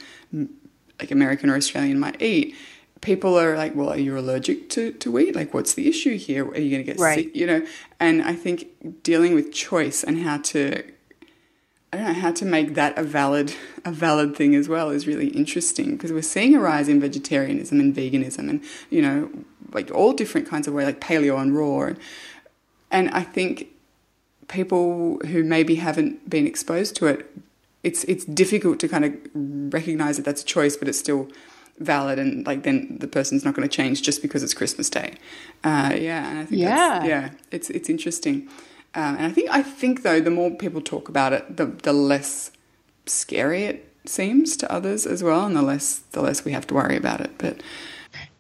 [0.99, 2.55] like American or Australian might eat.
[3.01, 5.35] People are like, well, are you allergic to, to wheat?
[5.35, 6.47] Like, what's the issue here?
[6.47, 7.25] Are you going to get Right.
[7.25, 7.35] sick?
[7.35, 7.67] You know,
[7.99, 10.85] and I think dealing with choice and how to,
[11.93, 15.09] I don't know, how to make that a valid a valid thing as well is
[15.09, 19.29] really interesting because we're seeing a rise in vegetarianism and veganism and you know
[19.73, 21.99] like all different kinds of way like paleo and raw and,
[22.93, 23.67] and I think
[24.53, 27.19] people who maybe haven't been exposed to it,
[27.83, 31.29] it's it's difficult to kind of recognize that that's a choice, but it's still
[31.79, 35.15] valid and like then the person's not going to change just because it's Christmas Day.
[35.65, 36.69] Uh, yeah, and I think Yeah.
[36.99, 38.49] that's, yeah, it's it's interesting.
[38.95, 41.93] Um, and I think I think though the more people talk about it, the the
[41.95, 42.51] less
[43.07, 46.75] scary it seems to others as well, and the less the less we have to
[46.75, 47.31] worry about it.
[47.39, 47.63] But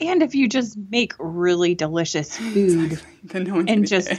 [0.00, 4.18] And if you just make really delicious food, then no and just care.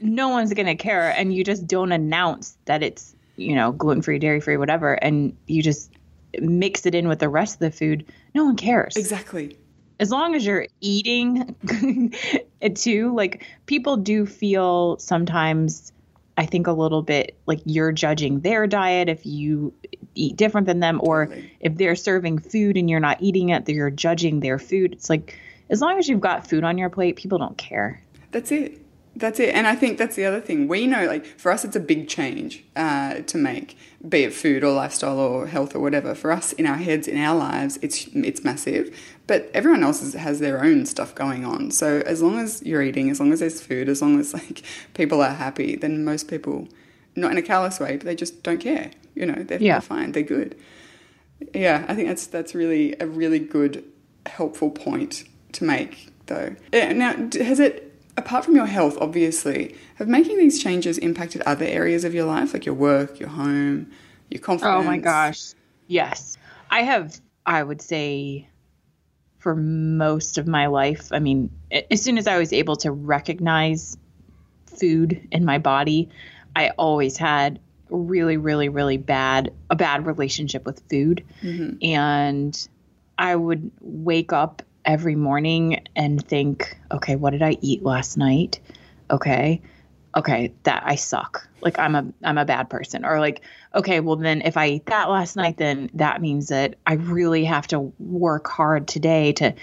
[0.00, 4.18] No one's gonna care, and you just don't announce that it's you know gluten free,
[4.18, 5.90] dairy free, whatever, and you just
[6.40, 8.96] mix it in with the rest of the food, no one cares.
[8.96, 9.56] exactly.
[9.98, 11.56] as long as you're eating
[12.60, 15.92] it too like people do feel sometimes
[16.38, 19.74] i think a little bit like you're judging their diet if you
[20.14, 21.52] eat different than them or Totally.
[21.60, 25.10] if they're serving food and you're not eating it that you're judging their food it's
[25.10, 25.36] like
[25.68, 28.78] as long as you've got food on your plate people don't care That's it.
[29.20, 29.54] That's it.
[29.54, 30.66] And I think that's the other thing.
[30.66, 33.76] We know, like, for us, it's a big change uh, to make,
[34.08, 36.14] be it food or lifestyle or health or whatever.
[36.14, 38.98] For us, in our heads, in our lives, it's it's massive.
[39.26, 41.70] But everyone else has their own stuff going on.
[41.70, 44.62] So as long as you're eating, as long as there's food, as long as like
[44.94, 46.66] people are happy, then most people,
[47.14, 48.90] not in a callous way, but they just don't care.
[49.14, 49.74] You know, they're, Yeah.
[49.74, 50.12] they're fine.
[50.12, 50.56] They're good.
[51.54, 53.84] Yeah, I think that's that's really a really good,
[54.26, 56.54] helpful point to make, though.
[56.72, 61.64] Uh, Now, has it, apart from your health, obviously, have making these changes impacted other
[61.64, 63.90] areas of your life, like your work, your home,
[64.28, 64.76] your confidence?
[64.76, 65.54] oh my gosh.
[65.86, 66.36] Yes.
[66.70, 68.46] I have i would say
[69.38, 71.50] for most of my life i mean
[71.90, 73.96] as soon as i was able to recognize
[74.66, 76.08] food in my body
[76.54, 81.24] i always had really really really bad a bad relationship with food.
[81.42, 81.84] Mm-hmm.
[81.84, 82.68] And
[83.18, 88.60] i would wake up every morning and think okay what did i eat last night?
[89.10, 89.62] Okay.
[90.16, 91.48] Okay that i suck.
[91.60, 93.04] Like i'm a i'm a bad person.
[93.04, 93.42] Or like
[93.74, 97.44] okay well then if i eat that last night then that means that i really
[97.44, 99.54] have to work hard today to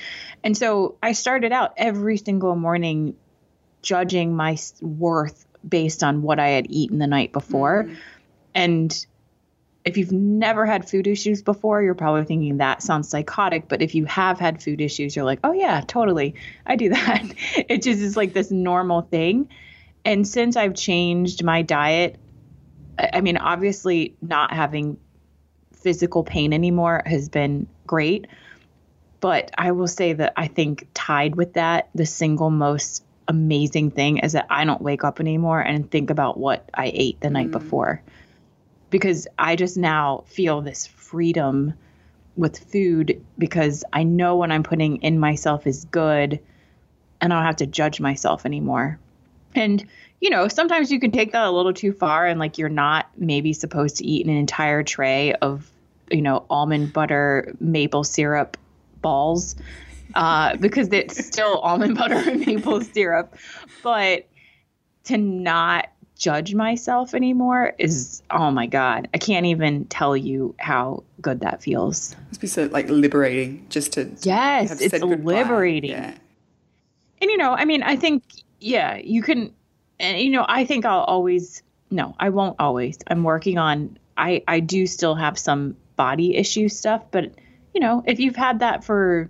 [0.44, 3.16] and so i started out every single morning
[3.82, 7.84] judging my worth based on what i had eaten the night before.
[7.84, 7.96] Mm-hmm.
[8.56, 9.06] And
[9.88, 13.70] if you've never had food issues before, you're probably thinking that sounds psychotic.
[13.70, 16.36] But if you have had food issues, you're like, oh, yeah, totally.
[16.66, 17.24] I do that.
[17.56, 19.48] it just is like this normal thing.
[20.04, 22.18] And since I've changed my diet,
[23.00, 24.98] I mean, obviously, not having
[25.72, 28.28] physical pain anymore has been great.
[29.22, 34.18] But I will say that I think tied with that, the single most amazing thing
[34.18, 37.48] is that I don't wake up anymore and think about what I ate the night
[37.48, 37.52] mm.
[37.52, 38.02] before
[38.90, 41.74] because I just now feel this freedom
[42.36, 46.40] with food because I know what I'm putting in myself is good
[47.20, 49.00] and I don't have to judge myself anymore.
[49.56, 49.86] And
[50.20, 53.08] you know, sometimes you can take that a little too far and like you're not
[53.18, 55.70] maybe supposed to eat an entire tray of,
[56.10, 58.58] you know, almond butter maple syrup
[59.02, 59.56] balls
[60.16, 63.36] uh, because it's still almond butter and maple syrup.
[63.84, 64.28] But
[65.06, 71.04] to not judge myself anymore is oh my god i can't even tell you how
[71.22, 72.16] good that feels.
[72.30, 75.92] Must be so like liberating just to Yes, it's liberating.
[75.92, 76.14] Yeah.
[77.22, 78.24] and you know i mean i think
[78.60, 79.54] yeah you can
[80.00, 82.98] and you know i think i'll always no i won't always.
[83.08, 87.32] I'm working on i i do still have some body issue stuff but
[87.74, 89.30] you know if you've had that for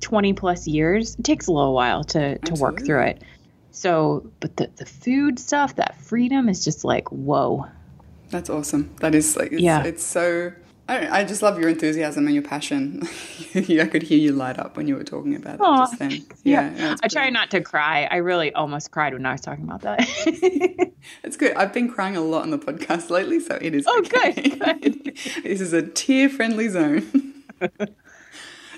[0.00, 3.22] 20 plus years it takes a little while to to work through it
[3.70, 7.66] so but the the food stuff that freedom is just like whoa
[8.30, 8.90] That's awesome.
[9.00, 9.84] That is like it's, Yeah.
[9.84, 10.52] it's so.
[10.90, 13.02] I don't I just love your enthusiasm and your passion.
[13.54, 16.24] I could hear you light up when you were talking about it just then.
[16.44, 19.40] yeah, no, it's i try not to cry i really almost cried when i was
[19.42, 20.00] talking about that
[21.24, 21.54] It's good.
[21.56, 23.84] I've been crying a lot on the podcast lately, so it is.
[23.88, 24.32] Oh, okay.
[24.32, 24.58] good,
[25.04, 25.16] good.
[25.42, 27.34] this is a tear-friendly zone.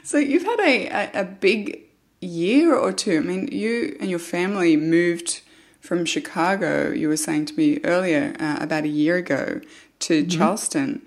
[0.05, 1.81] so you've had a, a, a big
[2.21, 3.19] year or two.
[3.19, 5.43] I mean, you and your family moved
[5.81, 6.91] from Chicago.
[6.91, 9.61] You were saying to me earlier uh, about a year ago
[10.01, 11.03] to Charleston.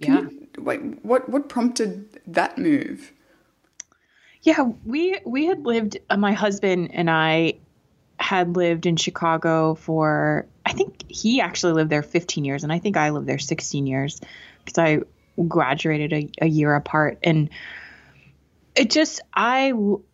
[0.00, 0.20] Can Yeah.
[0.20, 3.12] You, wait, what what prompted that move?
[4.42, 5.98] Yeah, we we had lived.
[6.08, 7.54] Uh, my husband and I
[8.18, 10.46] had lived in Chicago for.
[10.64, 13.86] I think he actually lived there 15 years, and I think I lived there 16
[13.86, 14.20] years
[14.64, 15.00] because I
[15.46, 17.18] graduated a, a year apart.
[17.22, 17.50] And
[18.76, 19.72] it just I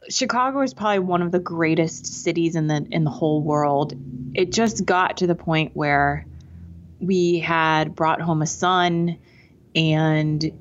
[0.08, 3.94] Chicago is probably one of the greatest cities in the in the whole world.
[4.34, 6.24] It just got to the point where
[7.00, 9.18] we had brought home a son
[9.74, 10.52] and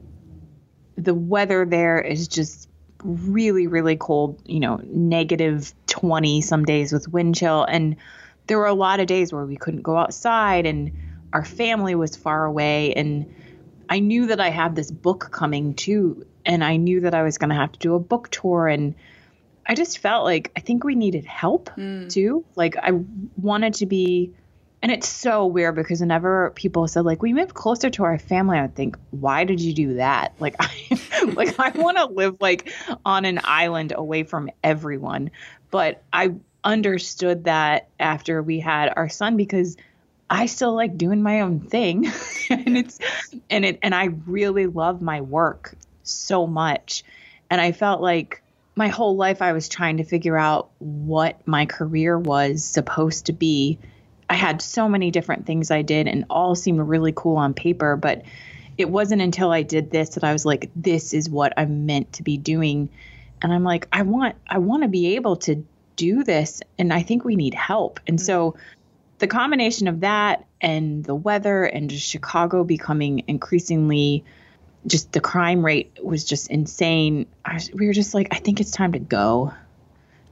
[0.98, 2.68] the weather there is just
[3.04, 7.96] really really cold you know negative 20 some days with wind chill and
[8.48, 10.92] there were a lot of days where we couldn't go outside and
[11.34, 13.34] our family was far away and
[13.90, 17.38] I knew that I had this book coming too and I knew that I was
[17.38, 18.96] going to have to do a book tour and
[19.66, 22.10] I just felt like I think we needed help mm.
[22.10, 22.44] too.
[22.56, 22.92] Like I
[23.38, 24.34] wanted to be
[24.82, 28.58] and it's so weird because whenever people said like we moved closer to our family,
[28.58, 30.34] I would think, why did you do that?
[30.40, 32.74] Like I like I want to live like
[33.06, 35.32] on an island away from everyone.
[35.70, 36.34] But I
[36.64, 39.78] understood that after we had our son because
[40.30, 42.12] I still like doing my own thing.
[42.50, 43.00] and it's
[43.50, 47.04] and it and I really love my work so much.
[47.50, 48.42] And I felt like
[48.76, 53.34] my whole life I was trying to figure out what my career was supposed to
[53.34, 53.80] be
[54.32, 57.98] I had so many different things I did and all seemed really cool on paper,
[57.98, 58.22] but
[58.78, 62.14] it wasn't until I did this that I was like, this is what I'm meant
[62.14, 62.88] to be doing.
[63.42, 65.66] And I'm like, I want I want to be able to
[65.98, 68.00] do this and I think we need help.
[68.08, 68.26] And mm-hmm.
[68.26, 68.56] so
[69.20, 74.24] the combination of that and the weather and just Chicago becoming increasingly
[74.88, 77.28] just the crime rate was just insane.
[77.74, 79.54] We were just like, I think it's time to go.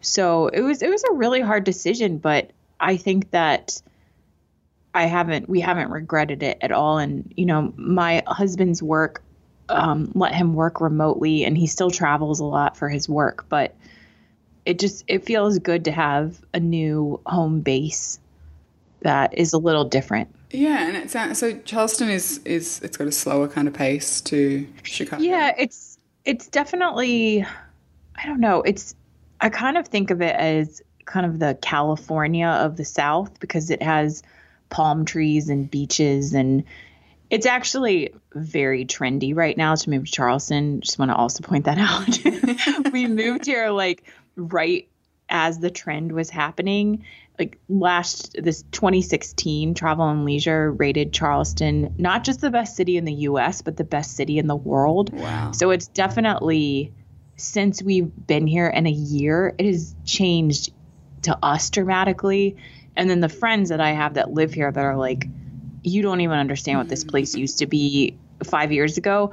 [0.02, 3.82] So it was it was a really hard decision, but I think that
[4.94, 6.98] I haven't we haven't regretted it at all.
[6.98, 9.22] And you know, my husband's work
[9.70, 13.46] um, let him work remotely, and he still travels a lot for his work.
[13.50, 13.76] But
[14.66, 18.20] it just it feels good to have a new home base
[19.02, 20.34] that is a little different.
[20.52, 24.68] Yeah, and it's so Charleston is is it's got a slower kind of pace to
[24.84, 25.22] Chicago.
[25.22, 27.46] Yeah, it's it's definitely
[28.16, 28.62] I don't know.
[28.62, 28.96] It's
[29.42, 33.70] I kind of think of it as kind of the California of the South because
[33.70, 34.24] it has
[34.70, 36.64] palm trees and beaches and
[37.30, 40.82] it's actually very trendy right now to move to Charleston.
[40.82, 41.78] Just want to also point that
[42.86, 42.92] out.
[42.92, 44.04] we moved here like
[44.36, 44.88] right
[45.30, 47.06] as the trend was happening.
[47.40, 53.06] Like last this 2016 Travel and Leisure rated Charleston not just the best city in
[53.06, 55.14] the US but the best city in the world.
[55.14, 55.54] Wow.
[55.54, 56.94] So it's definitely
[57.38, 60.74] since we've been here in a year, it has changed
[61.22, 62.58] to us dramatically
[63.00, 65.26] and then the friends that I have that live here that are like,
[65.84, 69.32] you don't even understand what this place used to be five years ago.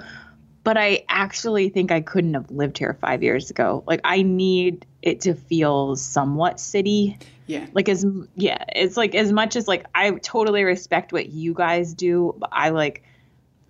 [0.63, 3.83] But I actually think I couldn't have lived here five years ago.
[3.87, 7.19] Like I need it to feel somewhat city.
[7.47, 7.67] Yeah.
[7.73, 11.95] Like as yeah, it's like as much as like I totally respect what you guys
[11.95, 13.03] do, but I like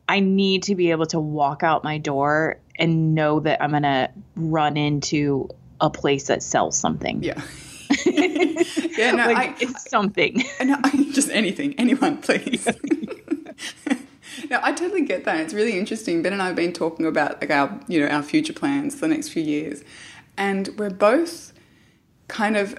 [0.08, 4.10] I need to be able to walk out my door and know that I'm gonna
[4.34, 5.48] run into
[5.80, 7.22] a place that sells something.
[7.22, 7.40] Yeah.
[8.06, 10.42] yeah, no, like, I, it's something.
[10.64, 12.66] No, I, just anything, anyone, please.
[14.50, 15.38] no, I totally get that.
[15.40, 16.22] It's really interesting.
[16.22, 19.02] Ben and I have been talking about like our, you know, our future plans for
[19.02, 19.84] the next few years,
[20.36, 21.52] and we're both
[22.28, 22.76] kind of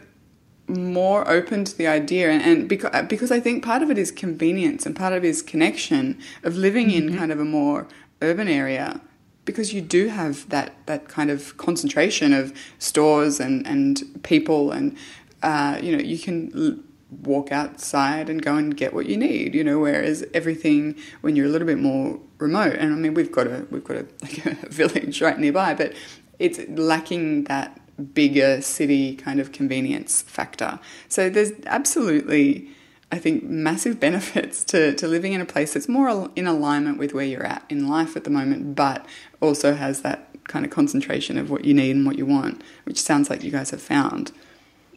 [0.67, 4.11] more open to the idea and, and because, because I think part of it is
[4.11, 7.09] convenience and part of it is connection of living mm-hmm.
[7.09, 7.87] in kind of a more
[8.21, 9.01] urban area
[9.47, 14.95] because you do have that that kind of concentration of stores and and people and
[15.41, 16.83] uh, you know you can l-
[17.23, 21.45] walk outside and go and get what you need you know whereas everything when you're
[21.45, 24.45] a little bit more remote and I mean we've got a we've got a like
[24.45, 25.93] a village right nearby but
[26.37, 27.79] it's lacking that
[28.13, 32.69] bigger city kind of convenience factor so there's absolutely
[33.11, 37.13] I think, massive benefits to, to living in a place that's more in alignment with
[37.13, 39.05] where you're at in life at the moment, but
[39.41, 43.01] also has that kind of concentration of what you need and what you want, which
[43.01, 44.31] sounds like you guys have found.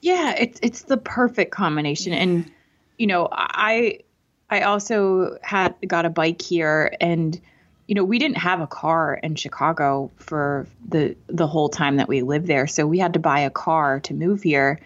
[0.01, 2.13] Yeah, it's it's the perfect combination.
[2.13, 2.51] And
[2.97, 4.01] you know, I
[4.49, 7.39] I also had got a bike here and
[7.91, 12.07] you know, we didn't have a car in Chicago for the the whole time that
[12.07, 12.69] we lived there.
[12.69, 14.79] So we had to buy a car to move here.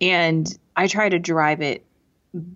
[0.00, 1.86] And I try to drive it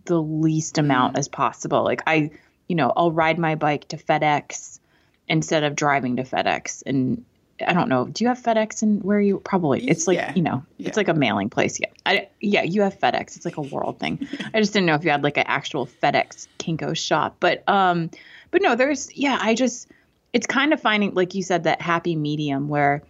[0.04, 1.20] the least amount mm.
[1.20, 1.84] as possible.
[1.84, 2.32] Like I,
[2.66, 4.80] you know, I'll ride my bike to FedEx
[5.28, 6.82] instead of driving to FedEx.
[6.84, 7.24] And
[7.64, 10.32] I don't know, do you have FedEx and where you probably it's like, yeah.
[10.34, 10.88] you know, yeah.
[10.88, 11.78] it's like a mailing place.
[11.78, 11.90] Yeah.
[12.04, 13.36] I, yeah, you have FedEx.
[13.36, 14.26] It's like a world thing.
[14.54, 17.36] I just didn't know if you had like an actual FedEx Kinko shop.
[17.38, 18.10] But um
[18.50, 19.88] but no, there's yeah, I just
[20.32, 23.02] it's kind of finding like you said that happy medium where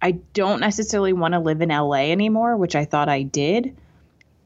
[0.00, 3.76] I don't necessarily want to live in LA anymore, which I thought I did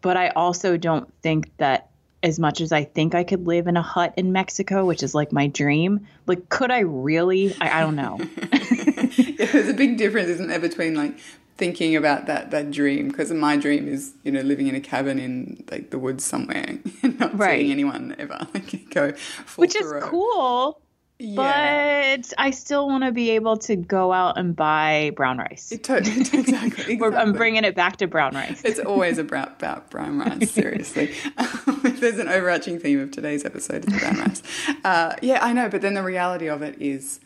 [0.03, 1.89] but I also don't think that
[2.23, 5.15] as much as I think I could live in a hut in Mexico, which is
[5.15, 7.57] like my dream, like could I really?
[7.61, 8.19] I, I don't know.
[9.39, 11.19] there's a big difference, isn't there, between like
[11.63, 15.17] thinking about that that dream because my dream is you know living in a cabin
[15.27, 16.67] in like the woods somewhere
[17.05, 17.59] and not right.
[17.61, 19.13] seeing anyone ever like go
[19.47, 20.81] for which is cool
[21.19, 22.17] Yeah.
[22.17, 25.71] but I still want to be able to go out and buy brown rice.
[25.71, 26.97] It totally, exactly.
[26.97, 28.61] We're- I'm bringing it back to brown rice.
[28.65, 31.15] It's always about, about brown rice, seriously.
[31.37, 34.43] Um, if there's an overarching theme of today's episode, it's brown rice.
[34.85, 37.21] Uh, yeah, I know, but then the reality of it is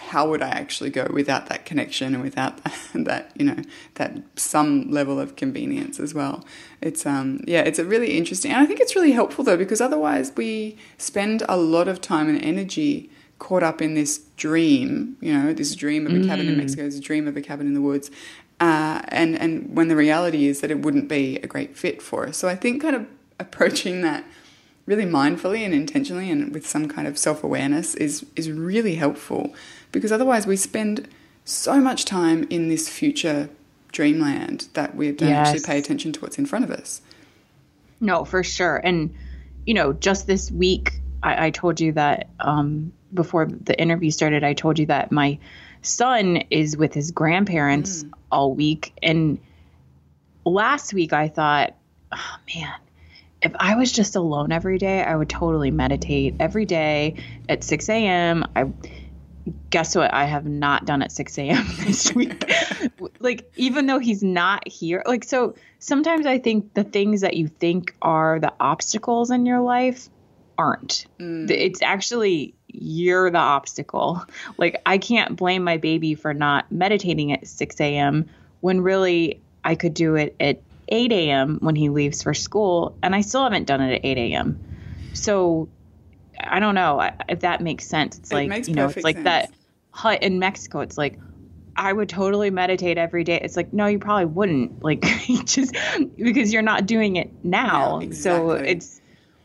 [0.00, 2.74] how would I actually go without that connection and without that,
[3.04, 3.62] that you know,
[3.94, 6.44] that some level of convenience as well?
[6.80, 9.80] It's, um, yeah, it's a really interesting, and I think it's really helpful though, because
[9.80, 15.32] otherwise we spend a lot of time and energy caught up in this dream, you
[15.32, 17.80] know, this dream of a cabin in Mexico, this dream of a cabin in the
[17.80, 18.10] woods.
[18.60, 22.26] Uh, and, and when the reality is that it wouldn't be a great fit for
[22.26, 22.36] us.
[22.36, 23.06] So I think kind of
[23.38, 24.24] approaching that
[24.90, 29.54] really mindfully and intentionally and with some kind of self-awareness is, is really helpful
[29.92, 31.08] because otherwise we spend
[31.44, 33.48] so much time in this future
[33.92, 37.00] dreamland that we don't actually pay attention to what's in front of us.
[38.00, 38.78] No, for sure.
[38.78, 39.14] And,
[39.64, 44.42] you know, just this week, I, I told you that um, before the interview started,
[44.42, 45.38] I told you that my
[45.82, 48.92] son is with his grandparents all week.
[49.04, 49.38] And
[50.44, 51.76] last week, I thought,
[52.10, 52.74] oh, man,
[53.42, 57.16] if I was just alone every day, I would totally meditate every day
[57.48, 58.44] at 6 a.m.
[58.54, 58.70] I
[59.70, 61.66] guess what I have not done at 6 a.m.
[61.80, 62.52] this week.
[63.20, 67.48] like, even though he's not here, like, so sometimes I think the things that you
[67.48, 70.08] think are the obstacles in your life
[70.58, 71.06] aren't.
[71.18, 71.50] Mm.
[71.50, 74.22] It's actually you're the obstacle.
[74.58, 78.28] Like, I can't blame my baby for not meditating at 6 a.m.
[78.60, 80.60] when really I could do it at
[80.90, 81.58] 8 a.m.
[81.60, 84.58] when he leaves for school, and I still haven't done it at 8 a.m.
[85.12, 85.68] So
[86.38, 88.18] I don't know if that makes sense.
[88.18, 89.50] It's It like you know, it's like that
[89.92, 90.80] hut in Mexico.
[90.80, 91.18] It's like
[91.76, 93.40] I would totally meditate every day.
[93.42, 94.82] It's like no, you probably wouldn't.
[94.82, 95.02] Like
[95.44, 95.74] just
[96.16, 98.00] because you're not doing it now.
[98.00, 99.00] Yeah, So it's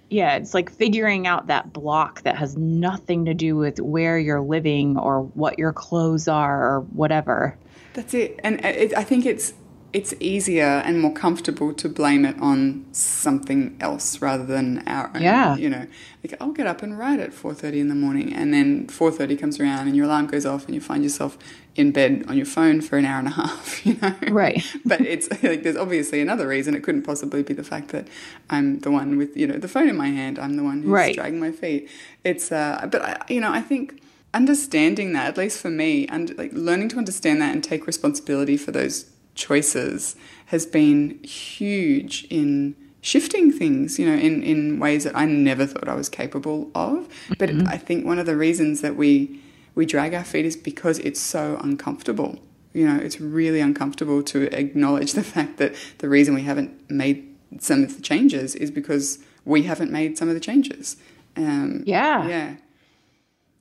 [0.10, 4.42] yeah, it's like figuring out that block that has nothing to do with where you're
[4.42, 7.58] living or what your clothes are or whatever.
[7.94, 8.40] That's it.
[8.44, 9.54] And uh, it, I think it's
[9.96, 15.22] it's easier and more comfortable to blame it on something else rather than our own.
[15.22, 15.56] Yeah.
[15.56, 15.88] You know,
[16.22, 19.10] like I'll get up and write at four thirty in the morning, and then four
[19.12, 21.38] thirty comes around, and your alarm goes off, and you find yourself
[21.76, 23.86] in bed on your phone for an hour and a half.
[23.86, 24.62] You know, Right.
[24.86, 26.76] but it's like there's obviously another reason.
[26.76, 28.08] It couldn't possibly be the fact that
[28.50, 30.38] I'm the one with you know the phone in my hand.
[30.40, 31.16] I'm the one who's Right.
[31.16, 31.90] dragging my feet.
[32.24, 34.02] It's uh, but I, you know, I think
[34.34, 38.58] understanding that, at least for me, and like learning to understand that and take responsibility
[38.58, 39.06] for those
[39.36, 40.16] choices
[40.48, 45.88] has been huge in shifting things, you know, in, in ways that I never thought
[45.88, 47.08] I was capable of.
[47.38, 49.42] But I think one of the reasons that we
[49.76, 52.40] we drag our feet is because it's so uncomfortable.
[52.74, 57.36] You know, it's really uncomfortable to acknowledge the fact that the reason we haven't made
[57.60, 60.98] some of the changes is because we haven't made some of the changes.
[61.38, 62.28] Um, Yeah.
[62.28, 62.56] yeah.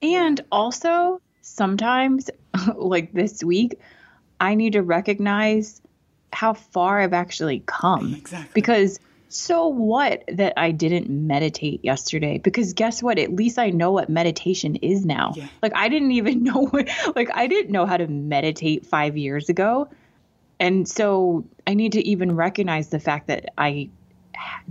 [0.03, 2.31] And also, sometimes,
[2.77, 3.79] like this week,
[4.45, 5.81] I need to recognize
[6.33, 8.15] how far I've actually come.
[8.15, 8.51] Exactly.
[8.53, 12.39] Because so what that I didn't meditate yesterday?
[12.39, 13.19] Because guess what?
[13.19, 15.33] At least I know what meditation is now.
[15.35, 15.49] Yeah.
[15.63, 19.49] Like, I didn't even know what, like, I didn't know how to meditate five years
[19.49, 19.89] ago.
[20.61, 23.89] And so I need to even recognize the fact that I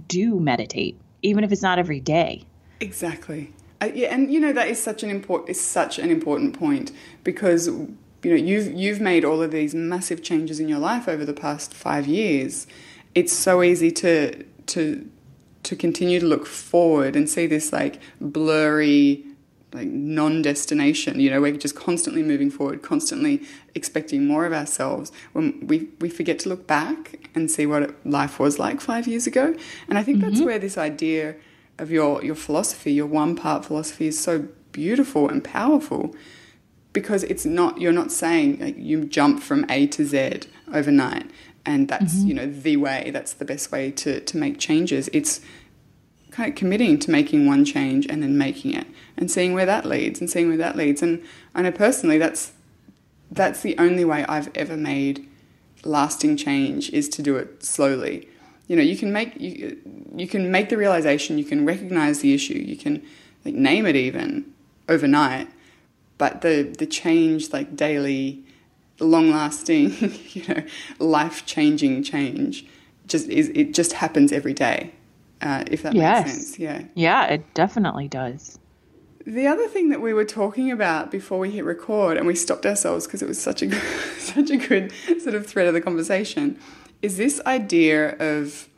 [0.07, 2.45] do meditate, even if it's not every day.
[2.79, 3.53] Exactly.
[3.81, 6.91] Uh, yeah, and you know that is such an important is such an important point
[7.25, 7.69] because
[8.23, 11.33] you know you've you've made all of these massive changes in your life over the
[11.33, 12.67] past five years.
[13.13, 15.09] It's so easy to to
[15.63, 19.23] to continue to look forward and see this like blurry
[19.71, 23.41] like non-destination you know we're just constantly moving forward constantly
[23.75, 25.11] expecting more of ourselves.
[25.33, 29.27] When we we forget to look back and see what life was like 5 years
[29.27, 29.55] ago.
[29.87, 30.45] And i think that's mm-hmm.
[30.45, 31.35] where this idea
[31.79, 36.15] of your your philosophy your one part philosophy is so beautiful and powerful
[36.93, 40.41] because it's not you're not saying like you jump from A to Z
[40.71, 41.29] overnight
[41.65, 42.27] and that's mm-hmm.
[42.27, 45.09] you know the way that's the best way to to make changes.
[45.11, 45.41] It's
[46.31, 48.87] kind of committing to making one change and then making it
[49.17, 51.01] and seeing where that leads and seeing where that leads.
[51.01, 51.23] And
[51.53, 52.53] I know personally that's
[53.31, 55.27] that's the only way I've ever made
[55.83, 58.27] lasting change is to do it slowly.
[58.67, 59.77] You know you can make you,
[60.15, 63.03] you can make the realization you can recognize the issue you can
[63.45, 64.53] like name it even
[64.87, 65.49] overnight
[66.23, 68.23] but the the change like daily
[68.99, 69.85] long lasting
[70.35, 70.61] you know
[70.99, 72.65] life changing change
[73.11, 74.79] just is it just happens every day
[75.41, 76.25] uh, if that Yes.
[76.25, 78.41] makes sense yeah Yeah, it definitely does.
[79.41, 82.65] the other thing that we were talking about before we hit record and we stopped
[82.65, 83.81] ourselves because it was such a good,
[84.33, 84.85] such a good
[85.23, 86.45] sort of thread of the conversation
[87.01, 88.69] is this idea of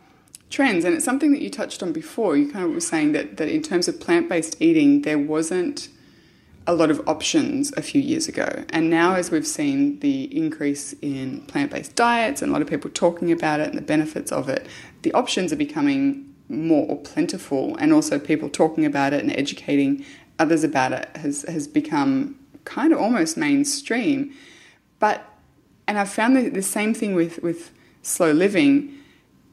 [0.50, 3.38] trends and it's something that you touched on before you kind of were saying that
[3.38, 5.78] that in terms of plant-based eating there wasn't
[6.68, 8.66] a lot of options a few years ago.
[8.70, 12.68] And now, as we've seen the increase in plant based diets and a lot of
[12.68, 14.66] people talking about it and the benefits of it,
[15.04, 17.76] the options are becoming more plentiful.
[17.78, 20.06] And also, people talking about it and educating
[20.40, 24.34] others about it has, has become kind of almost mainstream.
[25.00, 25.24] But,
[25.88, 28.98] and I've found the, the same thing with, with slow living,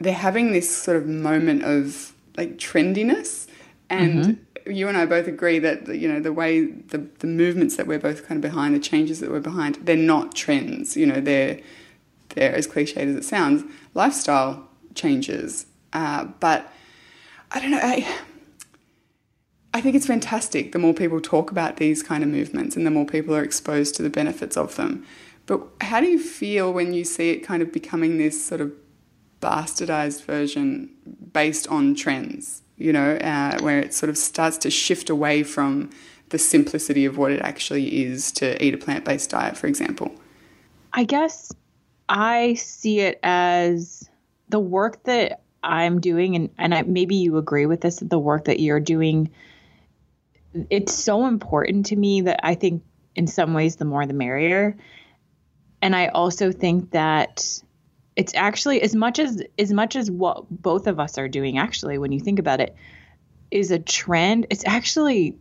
[0.01, 3.47] they're having this sort of moment of like trendiness.
[3.91, 4.43] And mm-hmm.
[4.67, 7.99] You and I both agree that, you know, the way the, the movements that we're
[7.99, 10.97] both kind of behind, the changes that we're behind, they're not trends.
[10.97, 11.61] You know, they're,
[12.31, 15.67] they're as cliched as it sounds, lifestyle changes.
[15.93, 16.73] Uh, but
[17.51, 17.81] I don't know.
[17.83, 18.07] I,
[19.75, 22.91] I think it's fantastic the more people talk about these kind of movements and the
[22.91, 25.07] more people are exposed to the benefits of them.
[25.47, 28.73] But how do you feel when you see it kind of becoming this sort of
[29.41, 30.91] bastardized version
[31.33, 35.91] based on trends, you know, uh, where it sort of starts to shift away from
[36.31, 40.15] the simplicity of what it actually is to eat a plant based diet, for example?
[40.93, 41.53] I guess
[42.09, 44.09] I see it as
[44.49, 48.47] the work that I'm doing, and, and I, maybe you agree with this, the work
[48.47, 49.31] that you're doing
[50.71, 52.83] it's so important to me that I think
[53.15, 54.77] in some ways the more the merrier.
[55.81, 57.63] And I also think that
[58.17, 61.99] it's actually as much as as much as what both of us are doing actually
[61.99, 62.77] when you think about it
[63.53, 65.37] is a trend, it's actually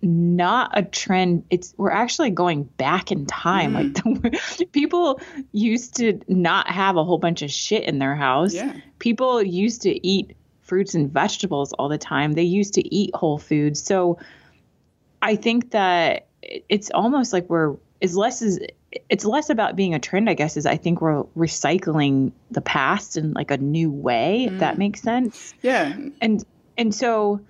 [0.00, 1.44] not a trend.
[1.50, 3.74] It's we're actually going back in time.
[3.74, 4.24] Mm.
[4.24, 5.20] like the, people
[5.52, 8.54] used to not have a whole bunch of shit in their house.
[8.54, 8.74] Yeah.
[8.98, 12.32] people used to eat fruits and vegetables all the time.
[12.32, 13.82] They used to eat whole foods.
[13.82, 14.18] So
[15.20, 18.60] I think that it's almost like we're as less is
[19.08, 23.16] it's less about being a trend, I guess, is I think we're recycling the past
[23.16, 24.52] in like a new way, mm.
[24.52, 24.78] if that mm.
[24.78, 25.54] makes sense.
[25.62, 25.96] Yeah.
[26.20, 26.44] And
[26.76, 27.40] and so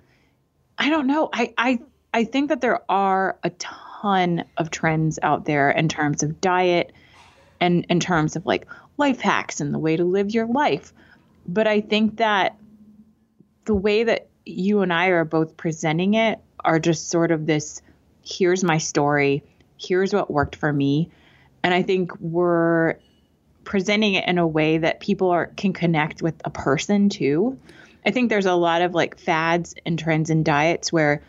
[0.77, 1.29] I don't know.
[1.33, 1.79] I I
[2.13, 6.91] I think that there are a ton of trends out there in terms of diet
[7.59, 8.67] and in terms of like
[8.97, 10.93] life hacks and the way to live your life.
[11.47, 12.57] But I think that
[13.65, 17.81] the way that you and I are both presenting it are just sort of this
[18.23, 19.43] here's my story,
[19.77, 21.09] here's what worked for me.
[21.63, 22.95] And I think we're
[23.63, 27.59] presenting it in a way that people are can connect with a person too.
[28.05, 31.21] I think there's a lot of like fads and trends and diets where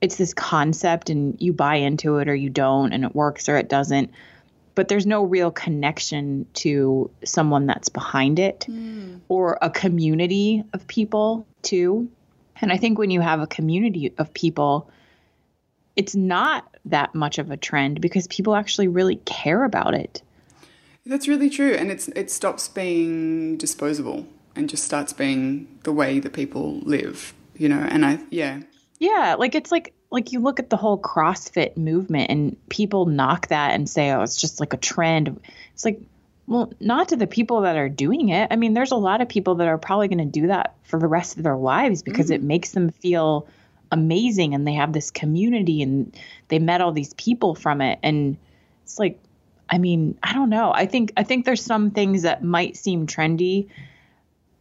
[0.00, 3.56] it's this concept and you buy into it or you don't and it works or
[3.56, 4.10] it doesn't.
[4.74, 9.20] But there's no real connection to someone that's behind it mm.
[9.28, 12.08] or a community of people too.
[12.60, 14.90] And I think when you have a community of people,
[15.96, 20.22] it's not that much of a trend because people actually really care about it.
[21.04, 26.20] That's really true, and it's it stops being disposable and just starts being the way
[26.20, 27.80] that people live, you know.
[27.80, 28.60] And I, yeah,
[29.00, 33.48] yeah, like it's like like you look at the whole CrossFit movement, and people knock
[33.48, 35.40] that and say, "Oh, it's just like a trend."
[35.74, 36.00] It's like
[36.46, 38.48] well, not to the people that are doing it.
[38.50, 40.98] I mean, there's a lot of people that are probably going to do that for
[40.98, 42.34] the rest of their lives because mm-hmm.
[42.34, 43.46] it makes them feel
[43.92, 46.16] amazing and they have this community and
[46.48, 48.36] they met all these people from it and
[48.82, 49.18] it's like
[49.70, 50.70] I mean, I don't know.
[50.70, 53.68] I think I think there's some things that might seem trendy,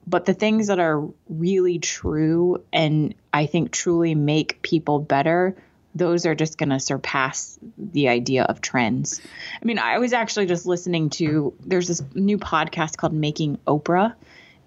[0.08, 5.56] but the things that are really true and I think truly make people better
[5.94, 9.20] those are just going to surpass the idea of trends.
[9.62, 14.14] I mean, I was actually just listening to there's this new podcast called Making Oprah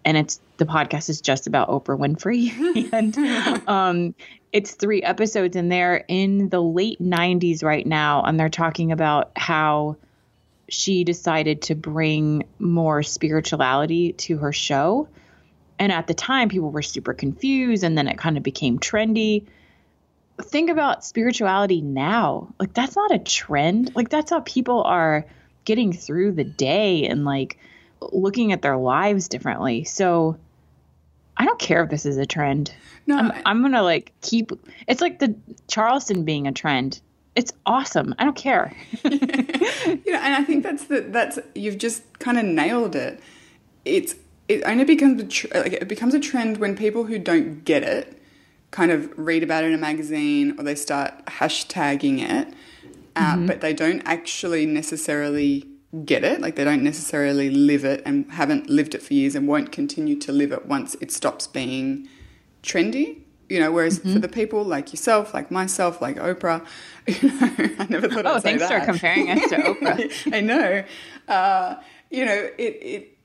[0.04, 4.14] and it's the podcast is just about Oprah Winfrey and um,
[4.54, 9.32] it's three episodes and they're in the late 90s right now and they're talking about
[9.36, 9.96] how
[10.68, 15.08] she decided to bring more spirituality to her show.
[15.78, 19.44] And at the time people were super confused and then it kind of became trendy
[20.42, 22.52] think about spirituality now.
[22.58, 23.94] Like that's not a trend.
[23.94, 25.26] Like that's how people are
[25.64, 27.58] getting through the day and like
[28.00, 29.84] looking at their lives differently.
[29.84, 30.36] So
[31.36, 32.72] I don't care if this is a trend.
[33.06, 34.52] No, I'm, I'm gonna like keep.
[34.86, 35.34] It's like the
[35.68, 37.00] Charleston being a trend.
[37.34, 38.14] It's awesome.
[38.18, 38.74] I don't care.
[39.04, 43.20] yeah, and I think that's the that's you've just kind of nailed it.
[43.84, 44.14] It's
[44.48, 47.82] it only becomes a tr- like it becomes a trend when people who don't get
[47.82, 48.20] it
[48.70, 52.52] kind of read about it in a magazine or they start hashtagging it,
[53.14, 53.46] uh, mm-hmm.
[53.46, 55.64] but they don't actually necessarily
[56.04, 56.40] get it.
[56.40, 60.18] Like they don't necessarily live it and haven't lived it for years and won't continue
[60.20, 62.08] to live it once it stops being
[62.62, 63.20] trendy.
[63.48, 64.14] You know, whereas mm-hmm.
[64.14, 66.66] for the people like yourself, like myself, like Oprah,
[67.06, 68.26] you know, I never thought.
[68.26, 68.80] Oh, I'd say thanks that.
[68.80, 70.34] for comparing us to Oprah.
[70.34, 70.84] I know.
[71.28, 71.76] Uh,
[72.10, 73.18] you know, it, it,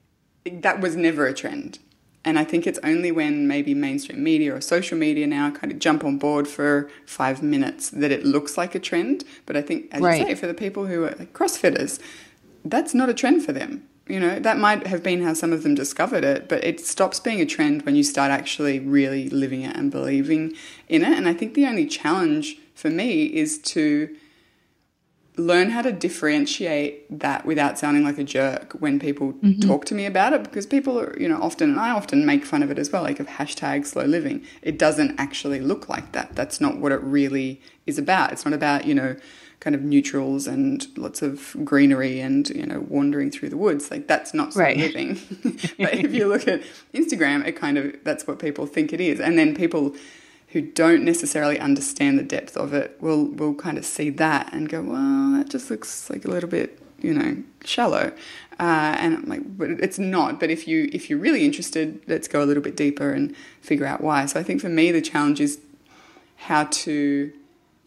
[0.45, 1.79] it that was never a trend
[2.25, 5.79] And I think it's only when maybe mainstream media or social media now kind of
[5.79, 9.23] jump on board for five minutes that it looks like a trend.
[9.45, 10.19] But I think, as Right.
[10.19, 11.99] you say, for the people who are like CrossFitters,
[12.65, 13.87] that's not a trend for them.
[14.07, 17.19] You know, that might have been how some of them discovered it, but it stops
[17.19, 20.53] being a trend when you start actually really living it and believing
[20.87, 21.15] in it.
[21.15, 24.15] And I think the only challenge for me is to
[25.39, 29.59] learn how to differentiate that without sounding like a jerk when people mm-hmm.
[29.61, 32.45] talk to me about it because people are, you know, often, and I often make
[32.45, 34.45] fun of it as well, like of hashtag slow living.
[34.61, 36.35] It doesn't actually look like that.
[36.35, 38.31] That's not what it really is about.
[38.31, 39.15] It's not about, you know,
[39.59, 43.91] kind of neutrals and lots of greenery and, you know, wandering through the woods.
[43.91, 44.77] Like that's not Right.
[44.77, 45.19] living.
[45.77, 46.61] but if you look at
[46.93, 49.19] Instagram, it kind of, that's what people think it is.
[49.19, 49.95] And then people,
[50.51, 54.67] who don't necessarily understand the depth of it will will kind of see that and
[54.67, 58.11] go, well, that just looks like a little bit, you know, shallow.
[58.59, 60.39] Uh, and I'm like, but it's not.
[60.39, 63.85] But if you if you're really interested, let's go a little bit deeper and figure
[63.85, 64.25] out why.
[64.25, 65.59] So I think for me, the challenge is
[66.37, 67.31] how to.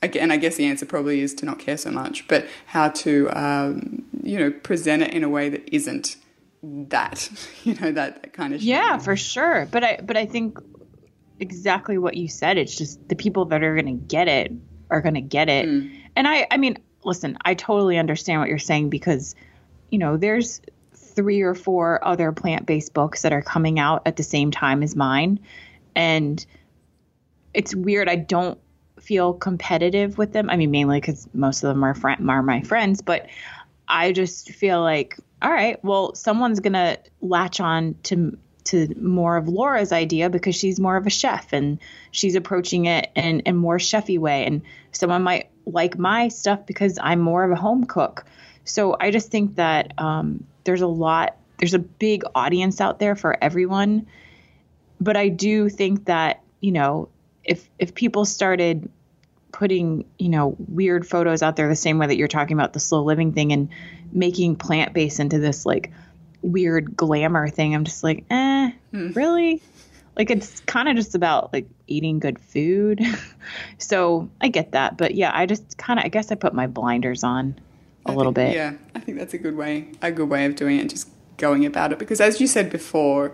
[0.02, 3.30] Again, I guess the answer probably is to not care so much, but how to,
[3.30, 6.16] um, you know, present it in a way that isn't
[6.62, 7.30] that,
[7.64, 9.68] you know, that, that kind of Yeah, for sure.
[9.70, 10.58] But I but I think
[11.40, 12.58] exactly what you said.
[12.58, 14.52] It's just the people that are going to get it
[14.90, 15.66] are going to get it.
[16.16, 19.34] And I I mean, listen, I totally understand what you're saying because
[19.90, 20.62] you know, there's
[20.94, 24.96] three or four other plant-based books that are coming out at the same time as
[24.96, 25.38] mine
[25.94, 26.44] and
[27.54, 28.58] it's weird I don't
[29.02, 30.48] feel competitive with them.
[30.50, 33.26] I mean, mainly cuz most of them are friend are my friends, but
[33.88, 39.48] I just feel like, all right, well, someone's gonna latch on to to more of
[39.48, 41.78] Laura's idea because she's more of a chef and
[42.12, 46.98] she's approaching it in in more chefy way, and someone might like my stuff because
[47.00, 48.24] I'm more of a home cook.
[48.64, 53.16] So I just think that um, there's a lot, there's a big audience out there
[53.16, 54.06] for everyone,
[55.00, 57.08] but I do think that you know
[57.44, 58.88] if if people started
[59.52, 62.80] putting you know weird photos out there the same way that you're talking about the
[62.80, 63.68] slow living thing and
[64.12, 65.92] making plant based into this like
[66.40, 69.62] weird glamour thing i'm just like eh really?
[70.16, 73.00] Like it's kind of just about like eating good food.
[73.78, 76.66] So i get that but yeah i just kind of i guess i put my
[76.66, 77.58] blinders on
[78.06, 78.56] a I little think- bit.
[78.56, 81.64] Yeah, I think that's a good way, a good way of doing it, just going
[81.66, 81.98] about it.
[81.98, 83.32] Because as you said before,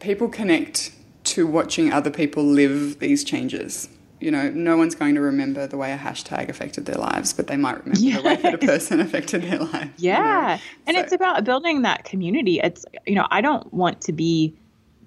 [0.00, 0.92] people connect
[1.24, 3.88] to watching other people live these changes.
[4.20, 7.48] You know, no one's going to remember the way a hashtag affected their lives, but
[7.48, 9.90] they might remember the way that a person affected their life.
[9.98, 10.18] you know?
[10.18, 10.58] Yeah.
[10.86, 12.60] And So- it's about building that community.
[12.60, 14.54] It's, you know, I don't want to be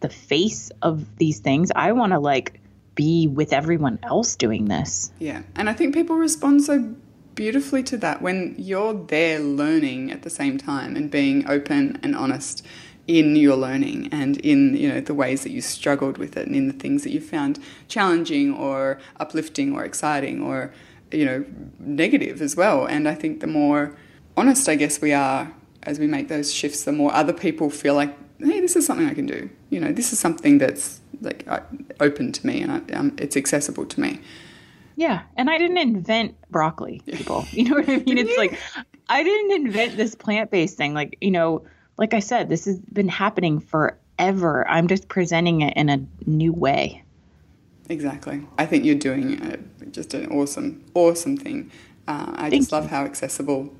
[0.01, 1.71] the face of these things.
[1.75, 2.59] I want to like
[2.95, 5.11] be with everyone else doing this.
[5.19, 6.93] Yeah, and I think people respond so
[7.35, 12.15] beautifully to that when you're there learning at the same time and being open and
[12.15, 12.65] honest
[13.07, 16.55] in your learning and in you know the ways that you struggled with it and
[16.55, 20.73] in the things that you found challenging or uplifting or exciting or
[21.11, 21.45] you know
[21.79, 23.95] negative as well and i think the more
[24.35, 25.51] honest i guess we are
[25.83, 29.07] as we make those shifts the more other people feel like hey this is something
[29.07, 31.59] i can do you know this is something that's like uh,
[31.99, 34.19] open to me and I, um, it's accessible to me
[34.97, 35.23] Yeah.
[35.35, 37.45] And I didn't invent broccoli, people.
[37.51, 38.17] You know what I mean?
[38.17, 38.57] It's like,
[39.09, 40.93] I didn't invent this plant based thing.
[40.93, 41.65] Like, you know,
[41.97, 44.67] like I said, this has been happening forever.
[44.67, 47.03] I'm just presenting it in a new way.
[47.89, 48.45] Exactly.
[48.57, 49.57] I think you're doing uh
[49.91, 51.71] just an awesome, awesome thing.
[52.07, 53.73] Uh, I Thank just love how accessible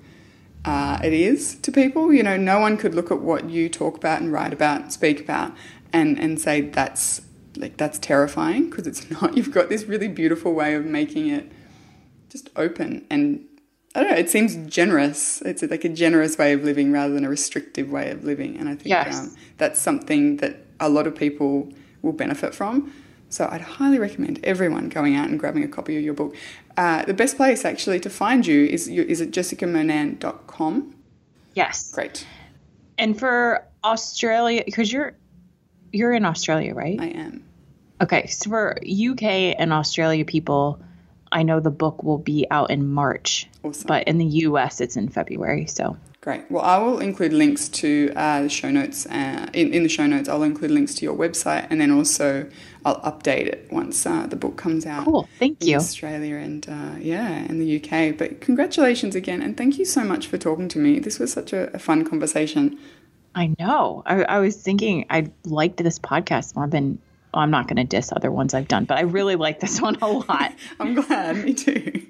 [0.63, 2.11] uh, it is to people.
[2.11, 4.93] You know, no one could look at what you talk about and write about, and
[4.93, 5.53] speak about,
[5.93, 7.21] and and say that's
[7.55, 9.37] like that's terrifying because it's not.
[9.37, 11.51] You've got this really beautiful way of making it
[12.29, 13.45] just open and.
[13.95, 14.17] I don't know.
[14.17, 15.41] It seems generous.
[15.43, 18.67] It's like a generous way of living rather than a restrictive way of living, and
[18.69, 19.19] I think Yes.
[19.19, 21.71] um, that's something that a lot of people
[22.01, 22.91] will benefit from.
[23.29, 26.35] So I'd highly recommend everyone going out and grabbing a copy of your book.
[26.77, 30.95] Uh, the best place actually to find you is is at jessicamurnane.com.
[31.53, 31.91] Yes.
[31.91, 32.27] Great,
[32.97, 35.15] And for Australia, because you're,
[35.93, 36.99] you're in Australia, right?
[36.99, 37.43] I am.
[38.01, 39.23] Okay, so for UK
[39.57, 40.81] and Australia people,
[41.31, 43.87] I know the book will be out in March, Awesome.
[43.87, 45.65] but in the US it's in February.
[45.65, 46.49] So Great.
[46.49, 49.05] Well, I will include links to uh, the show notes.
[49.05, 52.49] Uh, in, in the show notes, I'll include links to your website, and then also
[52.83, 55.05] I'll update it once uh, the book comes out.
[55.05, 55.75] cool, thank in you.
[55.75, 58.17] Australia and uh, yeah, and the UK.
[58.17, 60.97] But congratulations again, and thank you so much for talking to me.
[60.97, 62.79] This was such a, a fun conversation.
[63.35, 64.01] I know.
[64.07, 66.97] I, I was thinking I liked this podcast more than
[67.35, 69.97] I'm not going to diss other ones I've done, but I really like this one
[70.01, 70.53] a lot.
[70.79, 71.45] I'm glad.
[71.45, 72.01] Me too.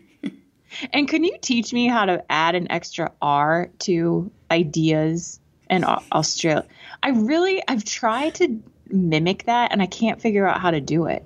[0.94, 6.02] And can you teach me how to add an extra R to ideas in Au-
[6.12, 6.66] Australia?
[7.04, 11.06] I really I've tried to mimic that, and I can't figure out how to do
[11.08, 11.26] it.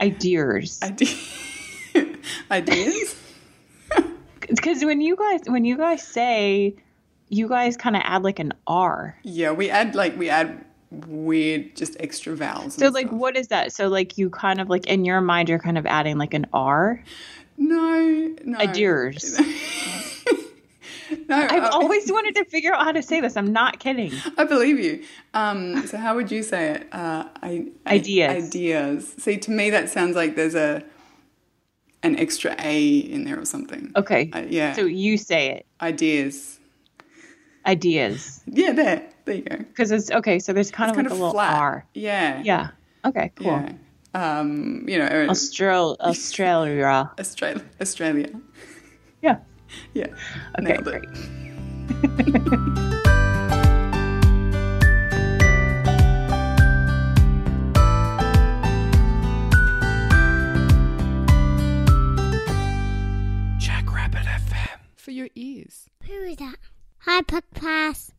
[0.00, 0.80] Ideas.
[0.82, 2.16] Ide-
[2.50, 3.16] Ideas?
[4.48, 6.74] Because when you guys when you guys say,
[7.28, 9.16] you guys kind of add like an R.
[9.22, 12.74] yeah, we add like we add weird, just extra vowels.
[12.74, 13.18] So like, stuff.
[13.18, 13.72] what is that?
[13.72, 16.46] So like, you kind of like in your mind, you're kind of adding like an
[16.52, 17.02] R.
[17.68, 18.58] No, no.
[18.58, 19.38] Ideas.
[21.28, 23.36] no, I've uh, always wanted to figure out how to say this.
[23.36, 24.12] I'm not kidding.
[24.36, 25.04] I believe you.
[25.34, 26.88] Um, so how would you say it?
[26.92, 28.46] Uh, I, I- Ideas.
[28.48, 29.14] Ideas.
[29.18, 30.82] See, to me that sounds like there's a
[32.02, 33.92] an extra A in there or something.
[33.94, 34.28] Okay.
[34.32, 34.72] Uh, yeah.
[34.72, 35.66] So you say it.
[35.80, 36.58] Ideas.
[37.64, 38.42] Ideas.
[38.46, 39.08] Yeah, there.
[39.24, 39.56] There you go.
[39.56, 40.40] Because it's okay.
[40.40, 41.56] So there's kind It's of kind like of a little flat.
[41.60, 41.86] R.
[41.94, 42.42] Yeah.
[42.42, 42.70] Yeah.
[43.04, 43.30] Okay.
[43.36, 43.46] Cool.
[43.52, 43.72] Yeah.
[44.14, 47.10] Um, you know, Austral Australia.
[47.18, 47.64] Australia.
[47.80, 48.28] Australia.
[49.22, 49.38] Yeah.
[49.94, 50.08] Yeah.
[50.58, 50.76] Okay.
[50.76, 51.02] Nailed it.
[51.02, 52.42] Great.
[63.58, 64.78] Jackrabbit FM.
[64.96, 65.88] For your ears.
[66.06, 66.56] Who is that?
[67.00, 68.11] Hi, podcast.